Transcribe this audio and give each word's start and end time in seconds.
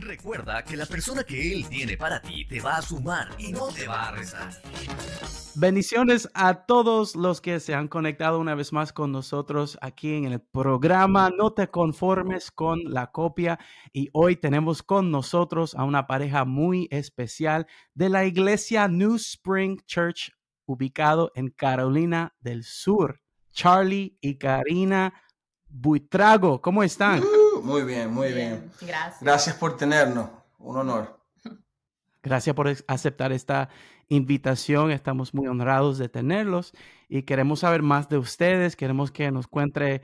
Recuerda 0.00 0.64
que 0.64 0.76
la 0.76 0.86
persona 0.86 1.22
que 1.22 1.52
Él 1.52 1.68
tiene 1.68 1.96
para 1.96 2.20
ti 2.20 2.44
te 2.46 2.60
va 2.60 2.78
a 2.78 2.82
sumar 2.82 3.28
y 3.38 3.52
no 3.52 3.68
te 3.68 3.86
va 3.86 4.08
a 4.08 4.10
rezar. 4.12 4.50
Bendiciones 5.54 6.28
a 6.34 6.66
todos 6.66 7.14
los 7.14 7.40
que 7.40 7.60
se 7.60 7.74
han 7.74 7.86
conectado 7.86 8.40
una 8.40 8.56
vez 8.56 8.72
más 8.72 8.92
con 8.92 9.12
nosotros 9.12 9.78
aquí 9.80 10.14
en 10.14 10.24
el 10.24 10.40
programa 10.40 11.30
No 11.30 11.52
te 11.52 11.68
conformes 11.68 12.50
con 12.50 12.80
la 12.92 13.12
copia 13.12 13.60
y 13.92 14.08
hoy 14.12 14.34
tenemos 14.34 14.82
con 14.82 15.12
nosotros 15.12 15.76
a 15.76 15.84
una 15.84 16.08
pareja 16.08 16.44
muy 16.44 16.88
especial 16.90 17.68
de 17.94 18.08
la 18.08 18.24
iglesia 18.24 18.88
New 18.88 19.14
Spring 19.14 19.78
Church 19.86 20.32
ubicado 20.66 21.30
en 21.36 21.50
Carolina 21.50 22.34
del 22.40 22.64
Sur. 22.64 23.20
Charlie 23.52 24.18
y 24.20 24.38
Karina 24.38 25.14
Buitrago, 25.68 26.60
¿cómo 26.60 26.82
están? 26.82 27.22
Uh, 27.64 27.66
muy 27.66 27.82
bien, 27.82 28.12
muy 28.12 28.32
bien, 28.32 28.70
Gracias. 28.80 29.22
Gracias 29.22 29.56
por 29.56 29.76
tenernos. 29.76 30.28
Un 30.58 30.76
honor. 30.76 31.18
Gracias 32.22 32.54
por 32.54 32.68
aceptar 32.86 33.32
esta 33.32 33.68
invitación. 34.08 34.90
Estamos 34.90 35.34
muy 35.34 35.46
honrados 35.46 35.98
de 35.98 36.08
tenerlos 36.08 36.72
y 37.08 37.22
queremos 37.22 37.60
saber 37.60 37.82
más 37.82 38.08
de 38.08 38.18
ustedes. 38.18 38.76
Queremos 38.76 39.10
que 39.10 39.30
nos 39.30 39.46
cuente, 39.46 40.02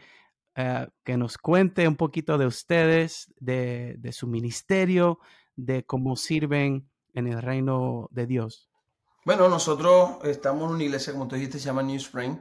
eh, 0.55 0.89
que 1.05 1.17
nos 1.17 1.39
cuente 1.39 1.87
un 1.87 1.97
poquito 1.97 2.39
de 2.39 2.47
ustedes, 2.47 3.33
de, 3.39 3.97
de, 3.99 4.13
su 4.13 4.27
ministerio, 4.27 5.19
de 5.57 5.85
cómo 5.85 6.17
sirven 6.17 6.89
en 7.15 7.27
el 7.27 7.43
reino 7.43 8.09
de 8.11 8.27
Dios. 8.27 8.71
Bueno, 9.25 9.49
nosotros 9.49 10.17
estamos 10.25 10.69
en 10.69 10.77
una 10.77 10.85
iglesia, 10.85 11.13
como 11.13 11.29
tú 11.29 11.37
dijiste, 11.37 11.59
se 11.59 11.67
llama 11.67 11.83
New 11.83 11.97
Spring. 11.97 12.39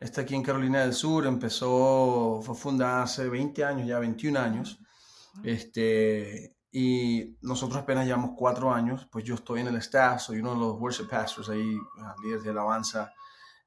Está 0.00 0.20
aquí 0.20 0.34
en 0.34 0.42
Carolina 0.42 0.82
del 0.82 0.92
Sur. 0.92 1.26
Empezó, 1.26 2.40
fue 2.42 2.54
fundada 2.54 3.02
hace 3.02 3.28
20 3.28 3.64
años, 3.64 3.86
ya 3.86 3.98
21 3.98 4.38
años. 4.38 4.78
Este, 5.42 6.56
y 6.70 7.36
nosotros 7.40 7.82
apenas 7.82 8.06
llevamos 8.06 8.32
cuatro 8.36 8.72
años, 8.72 9.08
pues 9.10 9.24
yo 9.24 9.34
estoy 9.34 9.60
en 9.60 9.68
el 9.68 9.76
staff, 9.76 10.20
soy 10.22 10.38
uno 10.40 10.54
de 10.54 10.60
los 10.60 10.78
worship 10.78 11.08
pastors 11.08 11.48
ahí, 11.48 11.76
ah, 12.00 12.14
líderes 12.22 12.44
de 12.44 12.50
alabanza. 12.50 13.12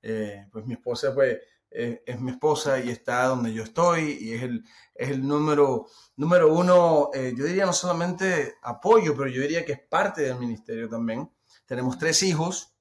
Eh, 0.01 0.47
pues 0.51 0.65
mi 0.65 0.73
esposa 0.73 1.13
pues, 1.13 1.37
eh, 1.69 2.03
es 2.05 2.19
mi 2.19 2.31
esposa 2.31 2.79
y 2.79 2.89
está 2.89 3.25
donde 3.25 3.53
yo 3.53 3.63
estoy 3.63 4.17
y 4.19 4.33
es 4.33 4.43
el, 4.43 4.63
es 4.95 5.09
el 5.09 5.25
número, 5.25 5.87
número 6.15 6.53
uno, 6.53 7.09
eh, 7.13 7.33
yo 7.37 7.45
diría 7.45 7.65
no 7.65 7.73
solamente 7.73 8.55
apoyo, 8.61 9.15
pero 9.15 9.29
yo 9.29 9.41
diría 9.41 9.65
que 9.65 9.73
es 9.73 9.79
parte 9.79 10.21
del 10.21 10.37
ministerio 10.37 10.87
también. 10.89 11.31
Tenemos 11.65 11.97
tres 11.97 12.23
hijos, 12.23 12.75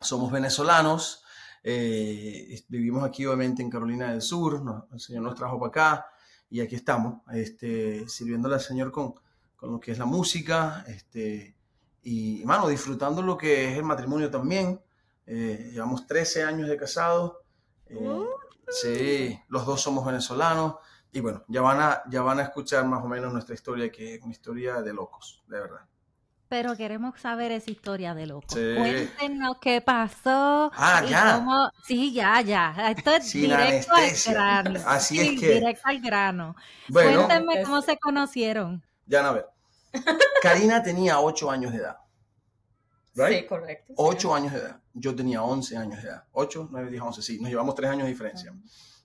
somos 0.00 0.30
venezolanos, 0.30 1.24
vivimos 2.68 3.04
aquí 3.04 3.26
obviamente 3.26 3.62
en 3.62 3.70
Carolina 3.70 4.12
del 4.12 4.22
Sur, 4.22 4.62
el 4.92 5.00
Señor 5.00 5.22
nos 5.22 5.34
trajo 5.34 5.58
para 5.58 5.68
acá 5.68 6.06
y 6.48 6.60
aquí 6.60 6.76
estamos, 6.76 7.22
este, 7.32 8.08
sirviéndole 8.08 8.54
al 8.54 8.60
Señor 8.60 8.92
con, 8.92 9.14
con 9.56 9.72
lo 9.72 9.80
que 9.80 9.92
es 9.92 9.98
la 9.98 10.04
música, 10.04 10.84
este, 10.86 11.56
y, 12.08 12.44
mano, 12.44 12.68
disfrutando 12.68 13.20
lo 13.20 13.36
que 13.36 13.72
es 13.72 13.78
el 13.78 13.82
matrimonio 13.82 14.30
también. 14.30 14.80
Eh, 15.26 15.70
llevamos 15.72 16.06
13 16.06 16.44
años 16.44 16.68
de 16.68 16.76
casados. 16.76 17.38
Eh, 17.88 17.96
uh. 17.96 18.28
sí, 18.68 19.40
los 19.48 19.66
dos 19.66 19.80
somos 19.80 20.06
venezolanos. 20.06 20.76
Y 21.10 21.18
bueno, 21.18 21.44
ya 21.48 21.62
van, 21.62 21.80
a, 21.80 22.02
ya 22.08 22.22
van 22.22 22.38
a 22.38 22.42
escuchar 22.42 22.84
más 22.86 23.04
o 23.04 23.08
menos 23.08 23.32
nuestra 23.32 23.56
historia, 23.56 23.90
que 23.90 24.14
es 24.14 24.22
una 24.22 24.30
historia 24.30 24.82
de 24.82 24.92
locos, 24.92 25.42
de 25.48 25.58
verdad. 25.58 25.80
Pero 26.48 26.76
queremos 26.76 27.18
saber 27.20 27.50
esa 27.50 27.70
historia 27.70 28.14
de 28.14 28.26
locos. 28.26 28.52
Cuéntenos 28.52 29.58
qué 29.60 29.80
pasó. 29.80 30.70
Ah, 30.74 31.04
ya. 31.08 31.44
Sí, 31.84 32.12
ya, 32.12 32.40
ya. 32.40 32.92
Esto 32.96 33.10
es 33.16 33.32
directo 33.32 33.92
al 33.94 34.12
grano. 34.32 34.80
Así 34.86 35.20
es 35.20 35.40
que. 35.40 35.54
Directo 35.54 35.82
al 35.84 36.00
grano. 36.00 36.56
Cuéntenme 36.92 37.62
cómo 37.62 37.82
se 37.82 37.98
conocieron. 37.98 38.84
Ya, 39.06 39.28
a 39.28 39.32
ver. 39.32 39.46
Karina 40.40 40.82
tenía 40.82 41.20
8 41.20 41.50
años 41.50 41.72
de 41.72 41.78
edad. 41.78 41.96
Sí, 43.14 43.46
correcto. 43.46 43.94
8 43.96 44.34
años 44.34 44.52
de 44.52 44.58
edad. 44.60 44.80
Yo 44.92 45.14
tenía 45.16 45.42
11 45.42 45.76
años 45.76 46.02
de 46.02 46.08
edad. 46.08 46.24
8, 46.32 46.68
9, 46.70 46.90
10, 46.90 47.02
11, 47.02 47.22
sí. 47.22 47.40
Nos 47.40 47.50
llevamos 47.50 47.74
3 47.74 47.90
años 47.90 48.04
de 48.04 48.10
diferencia. 48.10 48.54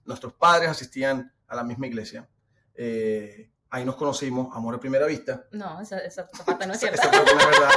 Nuestros 0.05 0.33
padres 0.33 0.69
asistían 0.69 1.31
a 1.47 1.55
la 1.55 1.63
misma 1.63 1.87
iglesia. 1.87 2.27
Eh, 2.75 3.49
ahí 3.71 3.85
nos 3.85 3.95
conocimos, 3.95 4.55
amor 4.55 4.75
a 4.75 4.79
primera 4.79 5.05
vista. 5.07 5.47
No, 5.51 5.81
esa, 5.81 5.97
esa, 5.99 6.27
parte 6.27 6.67
no 6.67 6.73
es 6.73 6.79
cierta. 6.79 7.01
esa, 7.01 7.09
parte 7.11 7.33
no 7.33 7.39
es 7.39 7.47
verdad. 7.47 7.69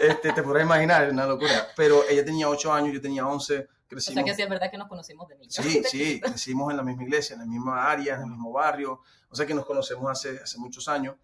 Este, 0.00 0.32
te 0.32 0.42
podrás 0.42 0.64
imaginar, 0.64 1.04
es 1.04 1.12
una 1.12 1.26
locura. 1.26 1.68
Pero 1.76 2.02
ella 2.08 2.24
tenía 2.24 2.48
8 2.48 2.72
años, 2.72 2.92
yo 2.92 3.00
tenía 3.00 3.26
11. 3.26 3.68
Crecimos. 3.86 4.12
O 4.12 4.14
sea 4.14 4.24
que 4.24 4.34
sí 4.34 4.42
es 4.42 4.48
verdad 4.48 4.70
que 4.70 4.78
nos 4.78 4.88
conocimos 4.88 5.28
de 5.28 5.36
niños. 5.36 5.54
Sí, 5.54 5.82
sí, 5.84 6.20
crecimos 6.20 6.70
en 6.70 6.76
la 6.76 6.82
misma 6.82 7.04
iglesia, 7.04 7.34
en 7.34 7.40
la 7.40 7.46
misma 7.46 7.90
área, 7.90 8.16
en 8.16 8.22
el 8.22 8.28
mismo 8.28 8.52
barrio. 8.52 9.00
O 9.28 9.34
sea 9.36 9.46
que 9.46 9.54
nos 9.54 9.64
conocemos 9.64 10.10
hace, 10.10 10.40
hace 10.42 10.58
muchos 10.58 10.88
años. 10.88 11.16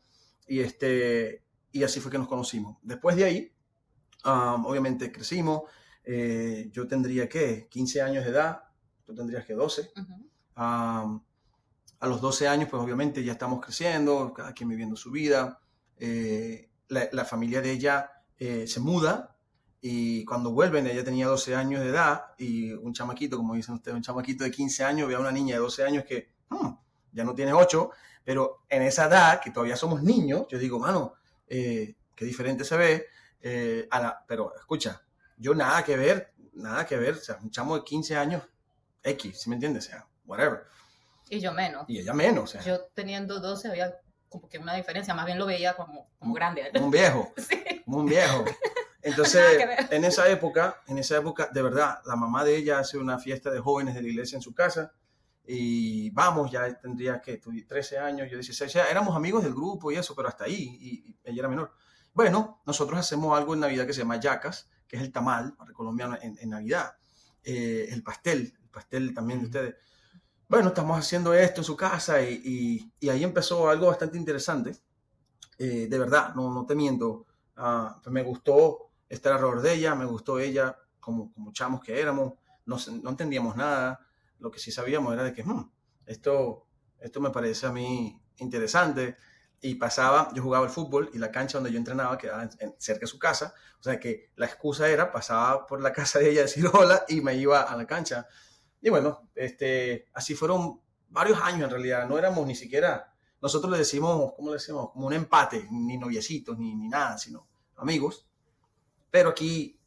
Y, 0.46 0.60
este, 0.60 1.42
y 1.72 1.82
así 1.82 2.00
fue 2.00 2.10
que 2.10 2.18
nos 2.18 2.28
conocimos. 2.28 2.78
Después 2.82 3.16
de 3.16 3.24
ahí, 3.24 3.52
um, 4.24 4.64
obviamente 4.66 5.10
crecimos. 5.12 5.62
Eh, 6.04 6.70
yo 6.72 6.86
tendría 6.86 7.28
que 7.28 7.68
15 7.68 8.00
años 8.00 8.24
de 8.24 8.30
edad, 8.30 8.62
tú 9.04 9.14
tendrías 9.14 9.44
que 9.44 9.54
12. 9.54 9.90
Um, 10.56 11.20
a 12.00 12.06
los 12.06 12.20
12 12.20 12.48
años, 12.48 12.68
pues 12.70 12.82
obviamente 12.82 13.24
ya 13.24 13.32
estamos 13.32 13.64
creciendo, 13.64 14.32
cada 14.32 14.52
quien 14.52 14.68
viviendo 14.68 14.96
su 14.96 15.10
vida. 15.10 15.60
Eh, 15.98 16.70
la, 16.88 17.24
familia 17.24 17.60
de 17.60 17.72
ella 17.72 18.10
eh, 18.38 18.66
se 18.66 18.80
muda 18.80 19.36
y 19.80 20.24
cuando 20.24 20.52
vuelven, 20.52 20.86
ella 20.86 21.04
tenía 21.04 21.26
12 21.26 21.54
años 21.54 21.80
de 21.80 21.88
edad 21.88 22.22
y 22.38 22.72
un 22.72 22.92
chamaquito, 22.92 23.36
como 23.36 23.54
dicen 23.54 23.74
ustedes, 23.74 23.96
un 23.96 24.02
chamaquito 24.02 24.44
de 24.44 24.50
15 24.50 24.84
años, 24.84 25.08
ve 25.08 25.16
a 25.16 25.20
una 25.20 25.32
niña 25.32 25.56
de 25.56 25.60
12 25.60 25.84
años 25.84 26.04
que 26.04 26.32
hmm, 26.48 26.68
ya 27.12 27.24
no 27.24 27.34
tiene 27.34 27.52
8 27.52 27.90
pero 28.28 28.66
en 28.68 28.82
esa 28.82 29.06
edad, 29.06 29.40
que 29.40 29.50
todavía 29.50 29.74
somos 29.74 30.02
niños, 30.02 30.44
yo 30.50 30.58
digo, 30.58 30.78
mano, 30.78 31.14
eh, 31.46 31.96
qué 32.14 32.26
diferente 32.26 32.62
se 32.62 32.76
ve. 32.76 33.06
Eh, 33.40 33.88
pero 34.26 34.54
escucha, 34.54 35.02
yo 35.38 35.54
nada 35.54 35.82
que 35.82 35.96
ver, 35.96 36.34
nada 36.52 36.84
que 36.84 36.98
ver, 36.98 37.14
o 37.14 37.20
sea, 37.20 37.38
un 37.42 37.50
chamo 37.50 37.78
de 37.78 37.84
15 37.84 38.16
años, 38.18 38.42
X, 39.02 39.40
¿sí 39.40 39.48
me 39.48 39.56
entiendes? 39.56 39.86
O 39.86 39.88
sea, 39.88 40.06
whatever. 40.26 40.66
Y 41.30 41.40
yo 41.40 41.52
menos. 41.52 41.84
Y 41.88 41.98
ella 41.98 42.14
menos. 42.14 42.44
O 42.44 42.46
sea. 42.46 42.62
Yo 42.62 42.80
teniendo 42.94 43.40
12 43.40 43.68
había 43.68 44.00
como 44.28 44.48
que 44.48 44.58
una 44.58 44.74
diferencia, 44.74 45.14
más 45.14 45.26
bien 45.26 45.38
lo 45.38 45.46
veía 45.46 45.74
como, 45.74 46.10
como 46.18 46.34
grande. 46.34 46.70
Como 46.72 46.86
un 46.86 46.90
viejo. 46.90 47.32
sí. 47.36 47.82
Como 47.84 47.98
un 47.98 48.06
viejo. 48.06 48.44
Entonces, 49.00 49.42
en 49.90 50.04
esa 50.04 50.28
época, 50.28 50.82
en 50.86 50.98
esa 50.98 51.16
época, 51.16 51.48
de 51.52 51.62
verdad, 51.62 52.00
la 52.04 52.16
mamá 52.16 52.44
de 52.44 52.56
ella 52.56 52.78
hace 52.78 52.98
una 52.98 53.18
fiesta 53.18 53.50
de 53.50 53.60
jóvenes 53.60 53.94
de 53.94 54.02
la 54.02 54.08
iglesia 54.08 54.36
en 54.36 54.42
su 54.42 54.52
casa 54.54 54.92
y 55.46 56.10
vamos, 56.10 56.50
ya 56.50 56.78
tendría 56.78 57.22
que 57.22 57.38
13 57.38 57.98
años, 57.98 58.30
yo 58.30 58.36
16, 58.36 58.70
ya 58.70 58.84
éramos 58.84 59.16
amigos 59.16 59.42
del 59.42 59.54
grupo 59.54 59.90
y 59.90 59.96
eso, 59.96 60.14
pero 60.14 60.28
hasta 60.28 60.44
ahí, 60.44 60.76
y, 60.78 61.16
ella 61.24 61.40
era 61.40 61.48
menor. 61.48 61.72
Bueno, 62.12 62.60
nosotros 62.66 62.98
hacemos 62.98 63.36
algo 63.36 63.54
en 63.54 63.60
Navidad 63.60 63.86
que 63.86 63.94
se 63.94 64.00
llama 64.00 64.20
yacas, 64.20 64.68
que 64.86 64.96
es 64.96 65.02
el 65.02 65.10
tamal 65.10 65.54
para 65.54 65.72
colombiano 65.72 66.18
en, 66.20 66.36
en 66.38 66.50
Navidad, 66.50 66.96
eh, 67.42 67.88
el 67.90 68.02
pastel, 68.02 68.54
el 68.60 68.68
pastel 68.68 69.14
también 69.14 69.40
de 69.40 69.46
ustedes. 69.46 69.74
Bueno, 70.48 70.68
estamos 70.68 70.98
haciendo 70.98 71.34
esto 71.34 71.60
en 71.60 71.64
su 71.64 71.76
casa 71.76 72.22
y, 72.22 72.90
y, 72.98 73.08
ahí 73.10 73.22
empezó 73.22 73.68
algo 73.68 73.88
bastante 73.88 74.16
interesante. 74.16 74.74
Eh, 75.58 75.88
de 75.90 75.98
verdad, 75.98 76.34
no, 76.34 76.50
no 76.50 76.64
te 76.64 76.74
miento, 76.74 77.26
ah, 77.56 78.00
me 78.06 78.22
gustó 78.22 78.90
estar 79.10 79.34
alrededor 79.34 79.60
de 79.60 79.74
ella, 79.74 79.94
me 79.94 80.06
gustó 80.06 80.38
ella 80.38 80.74
como, 81.00 81.30
como 81.34 81.52
chamos 81.52 81.82
que 81.82 82.00
éramos, 82.00 82.32
no, 82.64 82.78
entendíamos 83.10 83.56
nada, 83.56 84.00
lo 84.38 84.50
que 84.50 84.58
sí 84.58 84.72
sabíamos 84.72 85.12
era 85.12 85.22
de 85.22 85.34
que 85.34 85.44
hmm, 85.44 85.70
esto, 86.06 86.66
esto 86.98 87.20
me 87.20 87.28
parece 87.30 87.66
a 87.66 87.72
mí 87.72 88.18
interesante. 88.38 89.18
Y 89.60 89.74
pasaba, 89.74 90.30
yo 90.34 90.42
jugaba 90.42 90.64
el 90.64 90.70
fútbol 90.70 91.10
y 91.12 91.18
la 91.18 91.30
cancha 91.30 91.58
donde 91.58 91.72
yo 91.72 91.78
entrenaba 91.78 92.16
quedaba 92.16 92.48
cerca 92.78 93.00
de 93.00 93.06
su 93.06 93.18
casa. 93.18 93.52
O 93.80 93.82
sea 93.82 94.00
que 94.00 94.30
la 94.36 94.46
excusa 94.46 94.88
era, 94.88 95.12
pasaba 95.12 95.66
por 95.66 95.82
la 95.82 95.92
casa 95.92 96.20
de 96.20 96.30
ella 96.30 96.40
a 96.40 96.44
decir 96.44 96.66
hola 96.72 97.04
y 97.06 97.20
me 97.20 97.34
iba 97.34 97.60
a 97.60 97.76
la 97.76 97.86
cancha. 97.86 98.26
Y 98.80 98.90
bueno, 98.90 99.28
este, 99.34 100.06
así 100.14 100.34
fueron 100.34 100.80
varios 101.08 101.40
años 101.42 101.64
en 101.64 101.70
realidad. 101.70 102.08
No 102.08 102.18
éramos 102.18 102.46
ni 102.46 102.54
siquiera, 102.54 103.12
nosotros 103.40 103.70
le 103.70 103.78
decimos, 103.78 104.32
¿cómo 104.34 104.50
le 104.50 104.54
decimos? 104.54 104.90
Como 104.90 105.06
un 105.06 105.12
empate, 105.12 105.66
ni 105.70 105.96
noviecitos, 105.96 106.58
ni, 106.58 106.74
ni 106.74 106.88
nada, 106.88 107.18
sino 107.18 107.46
amigos. 107.76 108.26
Pero 109.10 109.30
aquí 109.30 109.78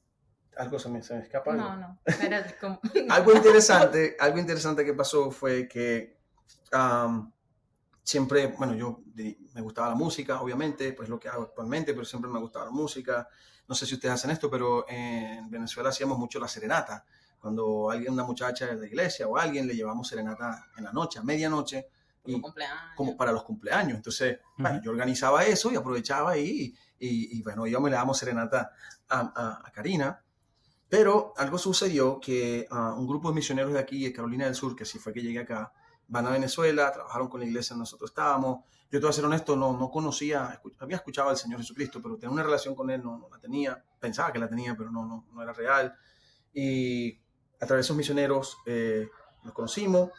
algo 0.58 0.80
se 0.80 0.90
me, 0.90 1.00
escapa. 1.00 1.54
No, 1.54 1.76
no. 1.76 2.00
algo 3.10 3.34
interesante, 3.34 4.16
algo 4.20 4.38
interesante 4.38 4.86
que 4.86 4.94
pasó 4.94 5.32
fue 5.32 5.68
que 5.68 6.20
siempre, 8.04 8.48
bueno, 8.48 8.74
yo 8.76 9.04
me 9.16 9.62
gustaba 9.62 9.90
la 9.90 9.96
música, 9.96 10.42
obviamente, 10.42 10.94
pues 10.94 11.10
lo 11.10 11.20
que 11.20 11.30
hago 11.30 11.44
actualmente, 11.44 11.94
pero 11.94 12.06
siempre 12.06 12.30
me 12.30 12.38
ha 12.38 12.42
gustado 12.42 12.66
la 12.66 12.72
música. 12.72 13.28
No 13.68 13.76
sé 13.76 13.86
si 13.86 13.96
ustedes 13.96 14.16
hacen 14.16 14.32
esto, 14.32 14.50
pero 14.50 14.86
en 14.90 15.50
Venezuela 15.50 15.90
hacíamos 15.90 16.18
mucho 16.18 16.40
la 16.40 16.48
serenata. 16.48 17.06
Cuando 17.42 17.90
alguien, 17.90 18.14
una 18.14 18.24
muchacha 18.24 18.68
de 18.68 18.76
la 18.76 18.86
iglesia 18.86 19.28
o 19.28 19.36
alguien, 19.36 19.68
le 19.68 19.76
llevamos 19.76 20.08
serenata 20.08 20.68
en 20.78 20.84
la 20.86 20.94
noche, 20.94 21.18
a 21.20 21.24
medianoche, 21.24 21.88
Como 22.24 22.38
y 22.38 22.42
cumpleaños. 22.42 22.78
como 22.96 23.18
para 23.18 23.32
los 23.32 23.44
cumpleaños. 23.44 23.98
Entonces, 23.98 24.40
bueno, 24.58 24.76
Ujú. 24.78 24.86
yo 24.86 24.92
organizaba 24.92 25.44
eso 25.44 25.72
y 25.72 25.76
aprovechaba 25.76 26.32
ahí 26.32 26.74
y, 27.00 27.38
y, 27.40 27.42
bueno, 27.42 27.66
íbamos 27.66 27.88
y 27.88 27.92
le 27.92 27.98
damos 27.98 28.18
serenata 28.18 28.72
a, 29.10 29.20
a- 29.36 29.62
a 29.68 29.72
Karina. 29.72 30.24
Pero 30.88 31.34
algo 31.38 31.58
sucedió 31.58 32.20
que 32.20 32.68
ah, 32.70 32.94
un 32.98 33.08
grupo 33.08 33.30
de 33.30 33.36
misioneros 33.36 33.74
de 33.74 33.80
aquí, 33.80 34.04
de 34.04 34.14
Carolina 34.14 34.46
del 34.46 34.56
Sur, 34.56 34.76
que 34.76 34.84
así 34.84 35.00
fue 35.00 35.12
que 35.14 35.22
llegué 35.22 35.40
acá, 35.40 35.72
van 36.10 36.28
a 36.28 36.32
Venezuela, 36.32 36.92
trabajaron 36.92 37.28
con 37.30 37.40
la 37.40 37.46
iglesia 37.48 37.70
donde 37.74 37.84
nosotros 37.84 38.12
estábamos. 38.12 38.66
Yo 38.92 39.00
te 39.00 39.06
voy 39.06 39.10
a 39.10 39.14
ser 39.14 39.24
honesto, 39.26 39.56
no, 39.56 39.78
no 39.78 39.90
conocía, 39.90 40.62
escu- 40.62 40.76
había 40.80 40.98
escuchado 40.98 41.30
al 41.30 41.38
Señor 41.38 41.60
Jesucristo, 41.62 42.02
pero 42.04 42.18
tener 42.18 42.34
una 42.34 42.44
relación 42.44 42.76
con 42.76 42.90
Él 42.92 43.02
no, 43.02 43.18
no 43.18 43.30
la 43.30 43.40
tenía. 43.40 43.82
Pensaba 44.00 44.34
que 44.34 44.40
la 44.40 44.50
tenía, 44.50 44.76
pero 44.76 44.92
no, 44.92 45.06
no, 45.06 45.26
no 45.32 45.42
era 45.42 45.54
real. 45.54 45.96
Y 46.54 47.18
a 47.62 47.66
través 47.68 47.84
de 47.84 47.88
esos 47.88 47.98
misioneros 47.98 48.58
eh, 48.66 49.08
nos 49.44 49.54
conocimos, 49.54 50.12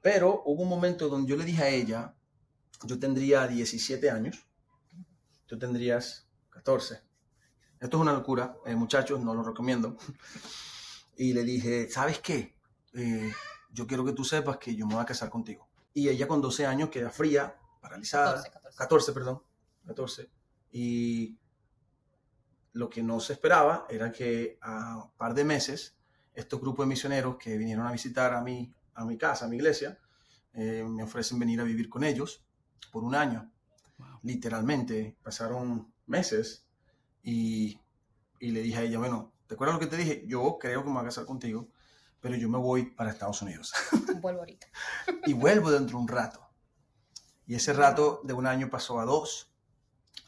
pero 0.00 0.42
hubo 0.46 0.62
un 0.62 0.68
momento 0.68 1.08
donde 1.08 1.28
yo 1.28 1.36
le 1.36 1.44
dije 1.44 1.62
a 1.62 1.68
ella, 1.68 2.14
yo 2.84 2.98
tendría 2.98 3.46
17 3.46 4.08
años, 4.10 4.46
tú 5.46 5.58
tendrías 5.58 6.28
14. 6.50 7.00
Esto 7.80 7.96
es 7.96 8.00
una 8.00 8.12
locura, 8.12 8.56
eh, 8.64 8.74
muchachos, 8.76 9.20
no 9.20 9.34
lo 9.34 9.42
recomiendo. 9.42 9.96
Y 11.16 11.32
le 11.32 11.44
dije, 11.44 11.88
¿sabes 11.88 12.18
qué? 12.18 12.56
Eh, 12.92 13.32
yo 13.70 13.86
quiero 13.86 14.04
que 14.04 14.14
tú 14.14 14.24
sepas 14.24 14.56
que 14.56 14.74
yo 14.74 14.84
me 14.84 14.94
voy 14.94 15.02
a 15.04 15.06
casar 15.06 15.30
contigo. 15.30 15.68
Y 15.92 16.08
ella 16.08 16.26
con 16.26 16.40
12 16.40 16.66
años 16.66 16.88
queda 16.88 17.08
fría, 17.08 17.56
paralizada. 17.80 18.42
14, 18.42 18.50
14. 18.50 18.78
14, 18.78 19.12
perdón. 19.12 19.42
14. 19.86 20.30
Y 20.72 21.38
lo 22.72 22.90
que 22.90 23.04
no 23.04 23.20
se 23.20 23.34
esperaba 23.34 23.86
era 23.88 24.10
que 24.10 24.58
a 24.60 25.04
un 25.04 25.12
par 25.16 25.34
de 25.34 25.44
meses, 25.44 25.93
estos 26.34 26.60
grupos 26.60 26.84
de 26.84 26.88
misioneros 26.88 27.36
que 27.36 27.56
vinieron 27.56 27.86
a 27.86 27.92
visitar 27.92 28.34
a 28.34 28.42
mi, 28.42 28.72
a 28.94 29.04
mi 29.04 29.16
casa, 29.16 29.46
a 29.46 29.48
mi 29.48 29.56
iglesia, 29.56 29.98
eh, 30.52 30.84
me 30.88 31.02
ofrecen 31.02 31.38
venir 31.38 31.60
a 31.60 31.64
vivir 31.64 31.88
con 31.88 32.04
ellos 32.04 32.44
por 32.92 33.04
un 33.04 33.14
año. 33.14 33.50
Wow. 33.98 34.18
Literalmente, 34.22 35.16
pasaron 35.22 35.92
meses 36.06 36.66
y, 37.22 37.78
y 38.40 38.50
le 38.50 38.60
dije 38.62 38.78
a 38.78 38.82
ella, 38.82 38.98
bueno, 38.98 39.32
¿te 39.46 39.54
acuerdas 39.54 39.74
lo 39.74 39.80
que 39.80 39.86
te 39.86 39.96
dije? 39.96 40.24
Yo 40.26 40.58
creo 40.60 40.82
que 40.82 40.88
me 40.88 40.94
voy 40.94 41.02
a 41.02 41.06
casar 41.06 41.24
contigo, 41.24 41.68
pero 42.20 42.36
yo 42.36 42.48
me 42.48 42.58
voy 42.58 42.86
para 42.86 43.10
Estados 43.10 43.42
Unidos 43.42 43.72
Vuelvo 44.20 44.40
ahorita. 44.40 44.66
y 45.26 45.32
vuelvo 45.34 45.70
dentro 45.70 45.98
de 45.98 46.02
un 46.02 46.08
rato. 46.08 46.40
Y 47.46 47.54
ese 47.54 47.72
rato 47.72 48.20
de 48.24 48.32
un 48.32 48.46
año 48.46 48.70
pasó 48.70 48.98
a 49.00 49.04
dos, 49.04 49.52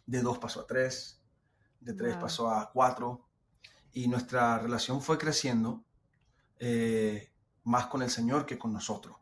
de 0.06 0.20
dos 0.20 0.38
pasó 0.38 0.60
a 0.60 0.66
tres, 0.66 1.20
de 1.80 1.94
tres 1.94 2.12
Wow. 2.14 2.20
pasó 2.22 2.50
a 2.50 2.70
cuatro, 2.72 3.26
y 3.92 4.08
nuestra 4.08 4.58
relación 4.58 5.00
fue 5.00 5.16
creciendo 5.16 5.82
eh, 6.58 7.32
más 7.64 7.86
con 7.86 8.02
el 8.02 8.10
Señor 8.10 8.46
que 8.46 8.58
con 8.58 8.72
nosotros. 8.72 9.16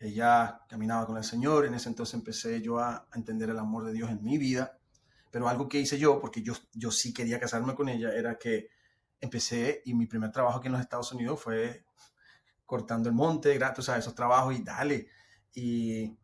Ella 0.00 0.60
caminaba 0.68 1.06
con 1.06 1.16
el 1.16 1.24
Señor, 1.24 1.66
en 1.66 1.74
ese 1.74 1.88
entonces 1.88 2.14
empecé 2.14 2.62
yo 2.62 2.78
a, 2.78 3.08
a 3.10 3.16
entender 3.16 3.50
el 3.50 3.58
amor 3.58 3.84
de 3.84 3.92
Dios 3.92 4.10
en 4.10 4.22
mi 4.22 4.38
vida, 4.38 4.78
pero 5.30 5.48
algo 5.48 5.68
que 5.68 5.78
hice 5.78 5.98
yo, 5.98 6.20
porque 6.20 6.42
yo, 6.42 6.54
yo 6.72 6.90
sí 6.90 7.12
quería 7.12 7.40
casarme 7.40 7.74
con 7.74 7.88
ella, 7.88 8.12
era 8.14 8.38
que 8.38 8.68
empecé 9.20 9.82
y 9.84 9.94
mi 9.94 10.06
primer 10.06 10.30
trabajo 10.30 10.58
aquí 10.58 10.66
en 10.66 10.72
los 10.72 10.80
Estados 10.80 11.12
Unidos 11.12 11.40
fue 11.40 11.84
cortando 12.64 13.08
el 13.08 13.14
monte, 13.14 13.54
gratis 13.54 13.88
a 13.88 13.98
esos 13.98 14.14
trabajos 14.14 14.54
y 14.54 14.62
dale. 14.62 15.08
Y 15.54 16.16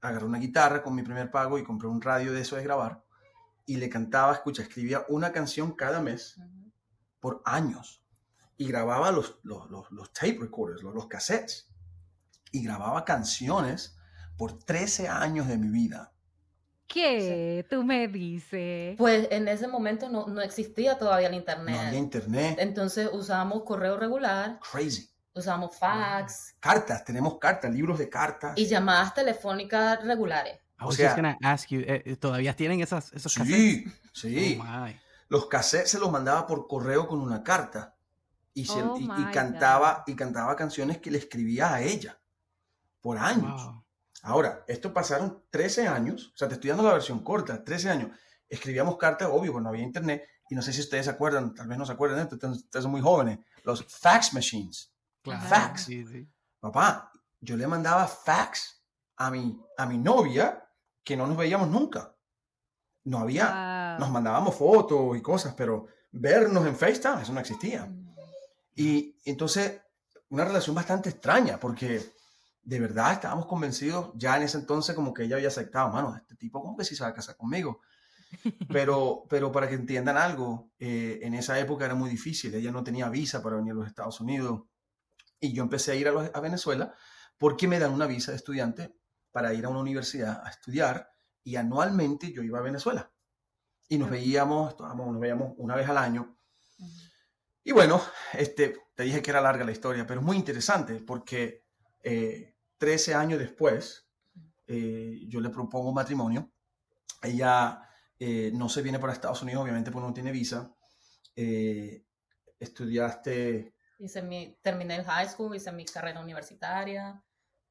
agarré 0.00 0.26
una 0.26 0.38
guitarra 0.38 0.82
con 0.82 0.94
mi 0.94 1.02
primer 1.02 1.30
pago 1.30 1.58
y 1.58 1.64
compré 1.64 1.88
un 1.88 2.02
radio 2.02 2.32
de 2.32 2.42
eso 2.42 2.56
de 2.56 2.64
grabar 2.64 3.06
y 3.66 3.76
le 3.76 3.90
cantaba, 3.90 4.32
escucha, 4.32 4.62
escribía 4.62 5.04
una 5.08 5.32
canción 5.32 5.72
cada 5.72 6.00
mes 6.00 6.40
por 7.20 7.42
años 7.44 8.05
y 8.56 8.66
grababa 8.68 9.10
los, 9.10 9.36
los, 9.42 9.70
los, 9.70 9.90
los 9.90 10.12
tape 10.12 10.38
recorders, 10.40 10.82
los, 10.82 10.94
los 10.94 11.06
cassettes 11.08 11.68
y 12.52 12.62
grababa 12.64 13.04
canciones 13.04 13.96
por 14.36 14.58
13 14.58 15.08
años 15.08 15.46
de 15.48 15.58
mi 15.58 15.68
vida. 15.68 16.12
¿Qué 16.86 17.66
tú 17.68 17.82
me 17.82 18.06
dices? 18.08 18.94
Pues 18.96 19.28
en 19.32 19.48
ese 19.48 19.66
momento 19.66 20.08
no, 20.08 20.26
no 20.28 20.40
existía 20.40 20.96
todavía 20.98 21.26
el 21.26 21.32
No 21.32 21.38
internet. 21.38 21.80
había 21.80 21.98
internet, 21.98 22.56
Entonces 22.60 23.10
usábamos 23.12 23.64
correo 23.64 23.96
regular, 23.96 24.60
crazy. 24.72 25.10
usábamos 25.34 25.76
fax 25.76 26.54
Cartas, 26.60 27.04
tenemos 27.04 27.38
cartas, 27.38 27.72
libros 27.74 27.98
de 27.98 28.08
cartas. 28.08 28.52
y 28.56 28.66
llamadas 28.66 29.14
telefónicas 29.14 30.02
regulares. 30.04 30.60
I 30.78 30.84
O 30.84 30.86
was 30.86 30.96
sea- 30.96 31.08
just 31.10 31.16
gonna 31.16 31.36
ask 31.42 31.68
you, 31.70 31.80
eh, 31.80 32.02
eh, 32.06 32.16
¿todavía 32.16 32.54
tienen 32.54 32.80
esas, 32.80 33.12
esos 33.12 33.34
cassettes? 33.34 33.58
Sí, 33.58 33.84
sí. 34.12 34.58
Oh, 34.60 34.64
my. 34.64 34.96
los 35.28 35.46
cassettes 35.46 35.90
se 35.90 35.98
los 35.98 36.10
mandaba 36.12 36.46
por 36.46 36.68
correo 36.68 37.08
con 37.08 37.20
una 37.20 37.42
carta 37.42 37.95
y, 38.56 38.64
se- 38.64 38.82
Oh 38.82 38.96
y- 38.98 39.04
y 39.04 39.08
my 39.08 39.30
cantaba 39.32 40.02
y 40.06 40.16
cantaba 40.16 40.56
canciones 40.56 40.98
que 40.98 41.10
le 41.10 41.18
escribía 41.18 41.74
a 41.74 41.82
ella 41.82 42.18
por 43.00 43.18
años. 43.18 43.62
Wow. 43.64 43.84
Ahora, 44.22 44.64
esto 44.66 44.92
pasaron 44.92 45.44
13 45.50 45.86
años, 45.86 46.32
o 46.34 46.36
sea, 46.36 46.48
te 46.48 46.54
estoy 46.54 46.70
dando 46.70 46.84
la 46.84 46.94
versión 46.94 47.22
corta, 47.22 47.62
13 47.62 47.90
años. 47.90 48.10
Escribíamos 48.48 48.96
cartas, 48.96 49.28
obvio, 49.30 49.52
pues 49.52 49.62
no 49.62 49.68
había 49.68 49.82
internet 49.82 50.24
y 50.48 50.54
no 50.54 50.62
sé 50.62 50.72
si 50.72 50.80
ustedes 50.80 51.04
se 51.04 51.10
acuerdan, 51.10 51.54
tal 51.54 51.68
vez 51.68 51.76
no 51.78 51.84
se 51.84 51.92
acuerdan 51.92 52.26
ustedes 52.26 52.56
ustedes 52.56 52.82
son 52.82 52.92
muy 52.92 53.00
jóvenes, 53.02 53.38
los 53.62 53.84
fax 53.84 54.32
machines. 54.32 54.90
Claro, 55.22 55.46
Fax. 55.48 55.82
sí, 55.84 56.06
sí. 56.06 56.26
Papá, 56.60 57.12
yo 57.40 57.56
le 57.56 57.66
mandaba 57.66 58.06
fax 58.06 58.82
a 59.16 59.30
mi, 59.30 59.60
a 59.76 59.84
mi 59.86 59.98
novia 59.98 60.66
que 61.04 61.16
no 61.16 61.26
nos 61.26 61.36
veíamos 61.36 61.68
nunca. 61.68 62.14
No 63.04 63.18
había, 63.18 63.96
Wow. 63.98 64.00
nos 64.00 64.10
mandábamos 64.10 64.54
fotos 64.54 65.16
y 65.16 65.20
cosas, 65.22 65.54
pero 65.54 65.86
vernos 66.10 66.66
en 66.66 66.74
FaceTime, 66.74 67.22
eso 67.22 67.32
no 67.32 67.40
existía. 67.40 67.88
Y 68.76 69.16
entonces, 69.26 69.82
una 70.30 70.46
relación 70.46 70.76
bastante 70.76 71.10
extraña, 71.10 71.60
porque 71.60 72.12
de 72.62 72.80
verdad 72.80 73.14
estábamos 73.14 73.46
convencidos 73.46 74.12
ya 74.16 74.36
en 74.36 74.44
ese 74.44 74.58
entonces 74.58 74.94
como 74.96 75.14
que 75.14 75.24
ella 75.24 75.36
había 75.36 75.48
aceptado, 75.48 75.90
mano, 75.90 76.16
este 76.16 76.36
tipo 76.36 76.62
como 76.62 76.76
que 76.76 76.84
sí 76.84 76.96
se 76.96 77.04
va 77.04 77.10
a 77.10 77.14
casar 77.14 77.36
conmigo. 77.36 77.80
Pero, 78.72 79.24
pero 79.30 79.52
para 79.52 79.68
que 79.68 79.74
entiendan 79.76 80.16
algo, 80.16 80.72
eh, 80.78 81.20
en 81.22 81.34
esa 81.34 81.58
época 81.60 81.84
era 81.86 81.94
muy 81.94 82.10
difícil, 82.10 82.54
ella 82.54 82.72
no 82.72 82.82
tenía 82.84 83.08
visa 83.08 83.42
para 83.42 83.56
venir 83.56 83.72
a 83.72 83.76
los 83.76 83.86
Estados 83.88 84.20
Unidos. 84.20 84.62
Y 85.40 85.52
yo 85.54 85.62
empecé 85.62 85.92
a 85.92 85.94
ir 85.96 86.08
a, 86.08 86.12
los- 86.12 86.30
a 86.34 86.40
Venezuela 86.40 86.94
porque 87.38 87.68
me 87.68 87.78
dan 87.78 87.92
una 87.92 88.06
visa 88.06 88.32
de 88.32 88.38
estudiante 88.38 88.96
para 89.32 89.54
ir 89.54 89.64
a 89.66 89.68
una 89.70 89.80
universidad 89.80 90.42
a 90.44 90.50
estudiar 90.50 91.10
y 91.44 91.56
anualmente 91.56 92.32
yo 92.32 92.42
iba 92.42 92.58
a 92.58 92.62
Venezuela. 92.62 93.12
Y 93.88 93.98
nos 93.98 94.10
veíamos, 94.10 94.70
estábamos- 94.72 95.12
nos 95.12 95.20
veíamos 95.20 95.54
una 95.58 95.76
vez 95.76 95.88
al 95.88 95.98
año 95.98 96.36
y 97.66 97.72
bueno, 97.72 98.00
este, 98.32 98.76
te 98.94 99.02
dije 99.02 99.20
que 99.20 99.30
era 99.30 99.40
larga 99.40 99.64
la 99.64 99.72
historia, 99.72 100.06
pero 100.06 100.20
es 100.20 100.26
muy 100.26 100.36
interesante 100.36 100.94
porque 101.00 101.64
eh, 102.04 102.54
13 102.78 103.14
años 103.14 103.38
después 103.40 104.08
eh, 104.68 105.22
yo 105.26 105.40
le 105.40 105.50
propongo 105.50 105.92
matrimonio. 105.92 106.52
Ella 107.22 107.82
eh, 108.20 108.52
no 108.54 108.68
se 108.68 108.82
viene 108.82 109.00
para 109.00 109.12
Estados 109.12 109.42
Unidos, 109.42 109.62
obviamente, 109.64 109.90
porque 109.90 110.06
no 110.06 110.14
tiene 110.14 110.30
visa. 110.30 110.72
Eh, 111.34 112.04
estudiaste, 112.60 113.74
Hice 113.98 114.22
mi, 114.22 114.58
terminé 114.62 114.94
el 114.96 115.04
high 115.04 115.28
school, 115.28 115.56
hice 115.56 115.72
mi 115.72 115.84
carrera 115.86 116.20
universitaria. 116.20 117.20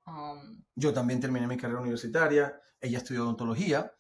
um, 0.08 0.62
yo 0.76 0.92
también 0.94 1.22
terminé 1.22 1.48
mi 1.48 1.56
carrera 1.56 1.80
universitaria. 1.80 2.60
Ella 2.82 2.98
estudió 2.98 3.24
odontología 3.24 3.96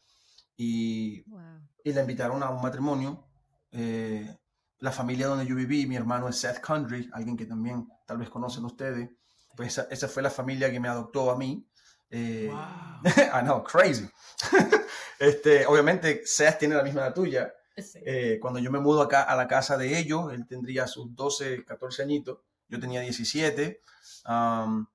y 0.58 1.24
Wow. 1.30 1.70
y 1.84 1.94
la 1.94 2.02
invitaron 2.02 2.44
a 2.44 2.50
un 2.50 2.62
matrimonio. 2.62 3.30
Eh, 3.72 4.36
la 4.80 4.92
familia 4.92 5.28
donde 5.28 5.46
yo 5.46 5.56
viví, 5.56 5.86
mi 5.88 5.96
hermano 5.96 6.28
es 6.28 6.38
Seth 6.38 6.60
Condry, 6.62 7.10
alguien 7.14 7.38
que 7.38 7.46
también 7.46 7.88
tal 8.06 8.18
vez 8.18 8.30
conocen 8.30 8.66
ustedes. 8.66 9.10
Pues 9.56 9.70
esa, 9.70 9.88
esa 9.90 10.08
fue 10.08 10.22
la 10.22 10.30
familia 10.30 10.70
que 10.72 10.80
me 10.80 10.88
adoptó 10.90 11.32
a 11.32 11.38
mí. 11.38 11.66
Eh, 12.10 12.50
Wow. 12.52 13.02
I 13.40 13.42
know, 13.44 13.64
crazy. 13.64 14.08
este, 15.20 15.66
obviamente, 15.66 16.22
Seth 16.26 16.60
tiene 16.60 16.76
la 16.76 16.84
misma 16.84 17.02
edad 17.02 17.14
tuya. 17.14 17.54
sí. 17.78 18.00
Eh, 18.06 18.38
cuando 18.42 18.60
yo 18.60 18.72
me 18.72 18.80
mudo 18.80 19.02
acá 19.02 19.24
a 19.24 19.36
la 19.36 19.48
casa 19.48 19.78
de 19.78 19.98
ellos, 19.98 20.32
él 20.34 20.46
tendría 20.48 20.88
sus 20.88 21.14
12, 21.16 21.64
14 21.66 22.04
añitos. 22.04 22.40
Yo 22.68 22.80
tenía 22.80 23.02
17. 23.02 23.82
Um, 24.28 24.86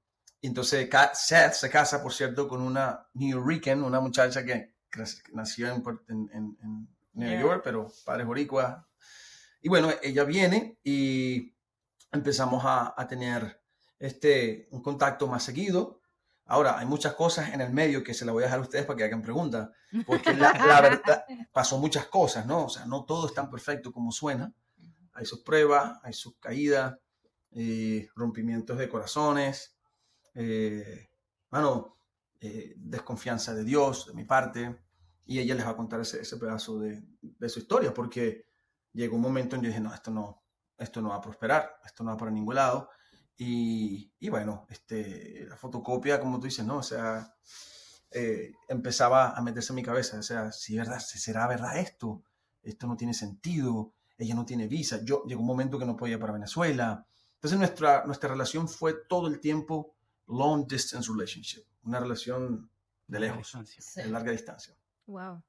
entonces 0.42 0.88
Seth 1.14 1.52
se 1.54 1.70
casa, 1.70 2.02
por 2.02 2.12
cierto, 2.12 2.48
con 2.48 2.60
una 2.62 3.06
New 3.14 3.38
Yorkian, 3.38 3.82
una 3.82 4.00
muchacha 4.00 4.44
que 4.44 4.72
nació 5.32 5.68
en, 5.68 5.82
en- 6.08 6.30
en- 6.62 6.88
New 7.12 7.28
Yeah. 7.28 7.40
York, 7.40 7.62
pero 7.64 7.88
padres 8.04 8.24
boricua. 8.26 8.86
Y 9.60 9.68
bueno, 9.68 9.90
ella 10.02 10.24
viene 10.24 10.78
y 10.82 11.54
empezamos 12.12 12.64
a, 12.64 12.94
a 12.96 13.06
tener 13.06 13.60
este, 13.98 14.68
un 14.70 14.82
contacto 14.82 15.26
más 15.26 15.42
seguido. 15.42 16.00
Ahora, 16.46 16.78
hay 16.78 16.86
muchas 16.86 17.14
cosas 17.14 17.52
en 17.52 17.60
el 17.60 17.72
medio 17.72 18.02
que 18.02 18.14
se 18.14 18.24
las 18.24 18.32
voy 18.32 18.42
a 18.42 18.46
dejar 18.46 18.58
a 18.58 18.62
ustedes 18.62 18.84
para 18.84 18.96
que 18.96 19.04
hagan 19.04 19.22
preguntas, 19.22 19.70
porque 20.06 20.34
la, 20.34 20.52
la 20.66 20.80
verdad 20.80 21.24
pasó 21.52 21.78
muchas 21.78 22.06
cosas, 22.06 22.44
¿no? 22.46 22.64
O 22.64 22.68
sea, 22.68 22.86
no 22.86 23.04
todo 23.04 23.28
es 23.28 23.34
tan 23.34 23.48
perfecto 23.48 23.92
como 23.92 24.10
suena. 24.10 24.52
Hay 25.12 25.26
sus 25.26 25.40
pruebas, 25.40 26.00
hay 26.02 26.12
sus 26.12 26.36
caídas, 26.40 26.96
eh, 27.52 28.08
rompimientos 28.16 28.78
de 28.78 28.88
corazones. 28.88 29.76
Eh, 30.34 31.10
mano, 31.50 31.96
eh, 32.40 32.74
desconfianza 32.76 33.54
de 33.54 33.64
Dios, 33.64 34.06
de 34.06 34.14
mi 34.14 34.24
parte, 34.24 34.76
y 35.26 35.38
ella 35.38 35.54
les 35.54 35.66
va 35.66 35.70
a 35.70 35.76
contar 35.76 36.00
ese, 36.00 36.22
ese 36.22 36.36
pedazo 36.36 36.78
de, 36.80 37.02
de, 37.20 37.48
su 37.48 37.60
historia, 37.60 37.92
porque 37.92 38.46
llegó 38.92 39.16
un 39.16 39.22
momento 39.22 39.56
en 39.56 39.62
que 39.62 39.66
yo 39.66 39.70
dije, 39.70 39.80
no, 39.80 39.94
esto 39.94 40.10
no, 40.10 40.42
esto 40.76 41.00
no 41.00 41.10
va 41.10 41.16
a 41.16 41.20
prosperar, 41.20 41.78
esto 41.84 42.04
no 42.04 42.10
va 42.10 42.16
para 42.16 42.30
ningún 42.30 42.54
lado, 42.54 42.90
y, 43.36 44.12
y 44.18 44.28
bueno, 44.28 44.66
este, 44.68 45.46
la 45.48 45.56
fotocopia, 45.56 46.20
como 46.20 46.38
tú 46.38 46.46
dices, 46.46 46.64
¿no? 46.64 46.78
O 46.78 46.82
sea, 46.82 47.34
eh, 48.10 48.52
empezaba 48.68 49.30
a 49.30 49.40
meterse 49.40 49.72
en 49.72 49.76
mi 49.76 49.82
cabeza, 49.82 50.18
o 50.18 50.22
sea, 50.22 50.52
si 50.52 50.76
verdad, 50.76 50.98
será 50.98 51.46
verdad 51.46 51.78
esto, 51.78 52.22
esto 52.62 52.86
no 52.86 52.96
tiene 52.96 53.14
sentido, 53.14 53.94
ella 54.18 54.34
no 54.34 54.44
tiene 54.44 54.66
visa, 54.66 55.00
yo 55.02 55.24
llegó 55.26 55.40
un 55.40 55.46
momento 55.46 55.78
que 55.78 55.86
no 55.86 55.96
podía 55.96 56.14
ir 56.14 56.20
para 56.20 56.32
Venezuela, 56.32 57.06
entonces 57.34 57.58
nuestra, 57.58 58.04
nuestra 58.04 58.28
relación 58.28 58.68
fue 58.68 58.94
todo 59.08 59.28
el 59.28 59.40
tiempo 59.40 59.94
long 60.26 60.66
distance 60.66 61.10
relationship, 61.10 61.62
una 61.82 62.00
relación 62.00 62.70
de 63.06 63.20
lejos, 63.20 63.56
de 63.96 64.06
larga 64.06 64.32
distancia. 64.32 64.76
Wow. 65.06 65.42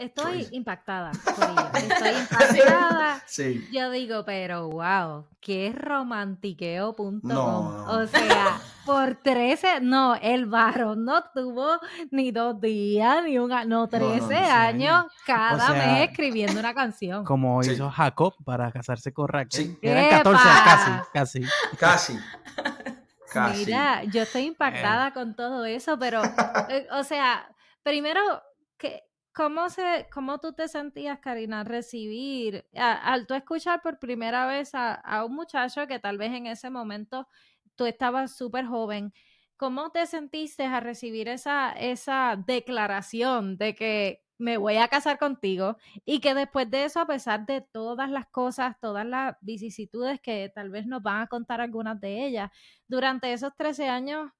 Estoy 0.00 0.48
impactada 0.52 1.10
por 1.24 1.44
ello. 1.44 1.70
Estoy 1.74 2.10
impactada. 2.20 3.22
Sí. 3.26 3.68
Yo 3.70 3.90
digo, 3.90 4.24
pero 4.24 4.70
wow, 4.70 5.26
qué 5.42 5.74
romantiqueo.com. 5.76 7.20
No, 7.22 7.84
O 7.86 8.06
sea, 8.06 8.58
por 8.86 9.16
13, 9.16 9.82
no, 9.82 10.14
el 10.14 10.46
varón 10.46 11.04
no 11.04 11.22
tuvo 11.34 11.78
ni 12.10 12.30
dos 12.30 12.58
días, 12.62 13.22
ni 13.24 13.38
un 13.38 13.52
no, 13.66 13.88
13 13.88 14.36
años 14.36 15.04
cada 15.26 15.70
mes 15.74 16.08
escribiendo 16.08 16.58
una 16.58 16.72
canción. 16.72 17.22
Como 17.26 17.60
hizo 17.60 17.90
Jacob 17.90 18.34
para 18.42 18.72
casarse 18.72 19.12
con 19.12 19.28
Raquel. 19.28 19.66
Sí. 19.66 19.78
Eran 19.82 20.08
14, 20.08 20.44
casi, 20.64 20.90
casi. 21.12 21.42
Casi. 21.78 22.18
Casi. 23.32 23.64
Mira, 23.64 24.02
yo 24.02 24.22
estoy 24.22 24.42
impactada 24.42 25.08
eh. 25.08 25.12
con 25.12 25.36
todo 25.36 25.64
eso, 25.64 25.96
pero, 26.00 26.20
eh, 26.68 26.88
o 26.90 27.04
sea, 27.04 27.46
primero, 27.84 28.20
que 28.76 29.04
¿Cómo, 29.32 29.70
se, 29.70 30.08
¿Cómo 30.12 30.38
tú 30.38 30.52
te 30.52 30.66
sentías, 30.68 31.20
Karina, 31.20 31.62
recibir, 31.62 32.66
al 32.74 33.26
tú 33.26 33.34
escuchar 33.34 33.80
por 33.80 33.98
primera 33.98 34.46
vez 34.46 34.70
a, 34.74 35.24
un 35.24 35.34
muchacho 35.34 35.86
que 35.86 36.00
tal 36.00 36.18
vez 36.18 36.32
en 36.32 36.46
ese 36.46 36.68
momento 36.68 37.28
tú 37.76 37.86
estabas 37.86 38.36
súper 38.36 38.66
joven, 38.66 39.12
¿cómo 39.56 39.90
te 39.90 40.06
sentiste 40.06 40.64
a 40.64 40.80
recibir 40.80 41.28
esa, 41.28 41.72
esa 41.72 42.42
declaración 42.44 43.56
de 43.56 43.74
que 43.74 44.24
me 44.40 44.56
voy 44.56 44.78
a 44.78 44.88
casar 44.88 45.18
contigo 45.18 45.76
y 46.04 46.20
que 46.20 46.34
después 46.34 46.70
de 46.70 46.84
eso, 46.84 47.00
a 47.00 47.06
pesar 47.06 47.46
de 47.46 47.60
todas 47.60 48.10
las 48.10 48.26
cosas, 48.28 48.76
todas 48.80 49.06
las 49.06 49.36
vicisitudes 49.42 50.20
que 50.20 50.50
tal 50.54 50.70
vez 50.70 50.86
nos 50.86 51.02
van 51.02 51.22
a 51.22 51.26
contar 51.28 51.60
algunas 51.60 52.00
de 52.00 52.26
ellas, 52.26 52.50
durante 52.88 53.32
esos 53.32 53.54
13 53.56 53.88
años 53.88 54.30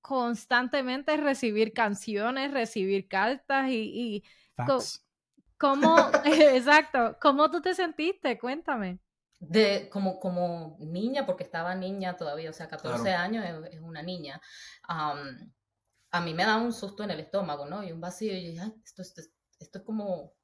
constantemente 0.00 1.16
recibir 1.16 1.72
canciones, 1.72 2.52
recibir 2.52 3.06
cartas 3.08 3.70
y, 3.70 4.24
¿Cómo, 5.60 5.94
exacto, 6.24 7.18
cómo 7.20 7.50
tú 7.50 7.60
te 7.60 7.74
sentiste? 7.74 8.38
Cuéntame. 8.38 8.98
De, 9.38 9.88
como, 9.90 10.18
como 10.18 10.76
niña, 10.80 11.26
porque 11.26 11.44
estaba 11.44 11.74
niña 11.74 12.16
todavía, 12.16 12.50
o 12.50 12.52
sea, 12.52 12.68
14 12.68 13.12
años 13.12 13.44
es, 13.70 13.80
una 13.80 14.02
niña. 14.02 14.40
a 14.88 16.20
mí 16.22 16.34
me 16.34 16.44
da 16.44 16.56
un 16.56 16.72
susto 16.72 17.04
en 17.04 17.10
el 17.10 17.20
estómago, 17.20 17.66
¿no? 17.66 17.82
Y 17.84 17.92
un 17.92 18.00
vacío, 18.00 18.34
y 18.34 18.54
yo 18.54 18.62
esto, 18.84 19.02
esto, 19.02 19.22
esto, 19.58 19.78
es 19.78 19.84
como, 19.84 20.34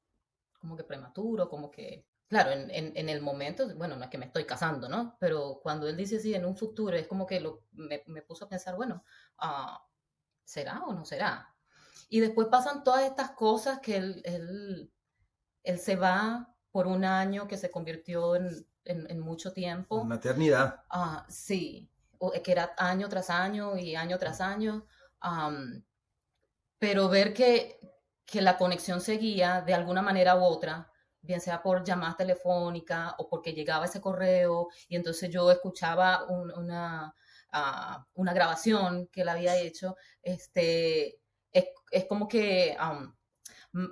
como 0.59 0.75
que 0.75 0.83
prematuro, 0.83 1.49
como 1.49 1.69
que, 1.69 2.07
claro, 2.27 2.51
en, 2.51 2.71
en, 2.71 3.09
el 3.09 3.21
momento, 3.21 3.67
bueno, 3.75 3.95
no 3.95 4.03
es 4.03 4.09
que 4.09 4.17
me 4.17 4.25
estoy 4.25 4.45
casando, 4.45 4.89
¿no? 4.89 5.15
Pero 5.19 5.59
cuando 5.61 5.87
él 5.87 5.97
dice 5.97 6.17
así, 6.17 6.33
en 6.33 6.45
un 6.45 6.57
futuro, 6.57 6.95
es 6.95 7.07
como 7.07 7.27
que 7.27 7.39
lo, 7.39 7.65
me, 7.71 8.03
me 8.07 8.23
puso 8.23 8.45
a 8.45 8.49
pensar, 8.49 8.75
bueno, 8.75 9.03
uh, 9.43 9.77
¿será 10.43 10.83
o 10.85 10.93
no 10.93 11.05
será? 11.05 11.55
Y 12.09 12.19
después 12.19 12.47
pasan 12.47 12.83
todas 12.83 13.03
estas 13.03 13.31
cosas 13.31 13.79
que 13.79 13.97
él, 13.97 14.21
él, 14.25 14.91
él 15.63 15.79
se 15.79 15.95
va 15.95 16.53
por 16.71 16.87
un 16.87 17.05
año 17.05 17.47
que 17.47 17.57
se 17.57 17.71
convirtió 17.71 18.35
en, 18.35 18.65
en, 18.85 19.19
mucho 19.19 19.51
tiempo. 19.53 19.97
Una 19.97 20.15
eternidad. 20.15 20.83
Ah, 20.89 21.25
sí, 21.29 21.89
que 22.43 22.51
era 22.51 22.73
año 22.77 23.09
tras 23.09 23.29
año 23.29 23.77
y 23.77 23.95
año 23.95 24.17
tras 24.17 24.41
año. 24.41 24.85
pero 26.79 27.09
ver 27.09 27.33
que, 27.33 27.79
que 28.25 28.41
la 28.41 28.57
conexión 28.57 29.01
seguía 29.01 29.61
de 29.61 29.73
alguna 29.73 30.01
manera 30.01 30.35
u 30.35 30.43
otra, 30.43 30.91
bien 31.21 31.41
sea 31.41 31.61
por 31.61 31.83
llamadas 31.83 32.17
telefónicas 32.17 33.13
o 33.17 33.27
porque 33.27 33.53
llegaba 33.53 33.85
ese 33.85 34.01
correo 34.01 34.69
y 34.87 34.95
entonces 34.95 35.29
yo 35.29 35.51
escuchaba 35.51 36.25
una, 36.25 37.13
uh, 37.53 38.03
una 38.13 38.33
grabación 38.33 39.07
que 39.07 39.21
él 39.21 39.29
había 39.29 39.57
hecho, 39.57 39.95
este, 40.21 41.19
es, 41.91 42.05
como 42.05 42.27
que 42.27 42.77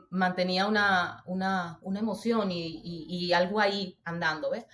mantenía 0.10 0.68
una, 0.68 1.24
una, 1.26 1.80
una 1.82 2.00
emoción 2.00 2.52
y, 2.52 2.82
y, 2.84 3.34
algo 3.34 3.60
ahí 3.60 4.00
andando, 4.04 4.50
¿ves? 4.50 4.66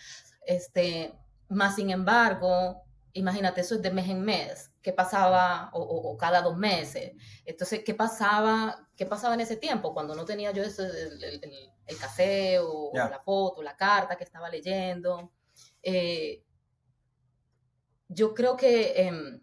Este, 0.45 1.13
más 1.49 1.75
sin 1.75 1.89
embargo, 1.89 2.83
imagínate, 3.13 3.61
eso 3.61 3.75
es 3.75 3.81
de 3.81 3.91
mes 3.91 4.07
en 4.09 4.21
mes, 4.21 4.71
¿qué 4.81 4.93
pasaba? 4.93 5.69
O, 5.73 5.81
o, 5.81 6.17
cada 6.17 6.41
dos 6.41 6.57
meses. 6.57 7.13
Entonces, 7.45 7.81
¿qué 7.85 7.93
pasaba, 7.93 8.87
¿qué 8.95 9.05
pasaba 9.05 9.33
en 9.33 9.41
ese 9.41 9.57
tiempo? 9.57 9.93
Cuando 9.93 10.15
no 10.15 10.25
tenía 10.25 10.51
yo 10.51 10.63
eso, 10.63 10.83
el, 10.83 11.23
el, 11.23 11.71
el 11.85 11.97
café 11.97 12.59
o, 12.59 12.91
la 12.93 13.19
foto, 13.19 13.61
la 13.61 13.75
carta 13.75 14.15
que 14.15 14.23
estaba 14.23 14.49
leyendo. 14.49 15.31
Eh, 15.81 16.43
yo 18.07 18.33
creo 18.33 18.55
que... 18.55 19.07
Eh, 19.07 19.41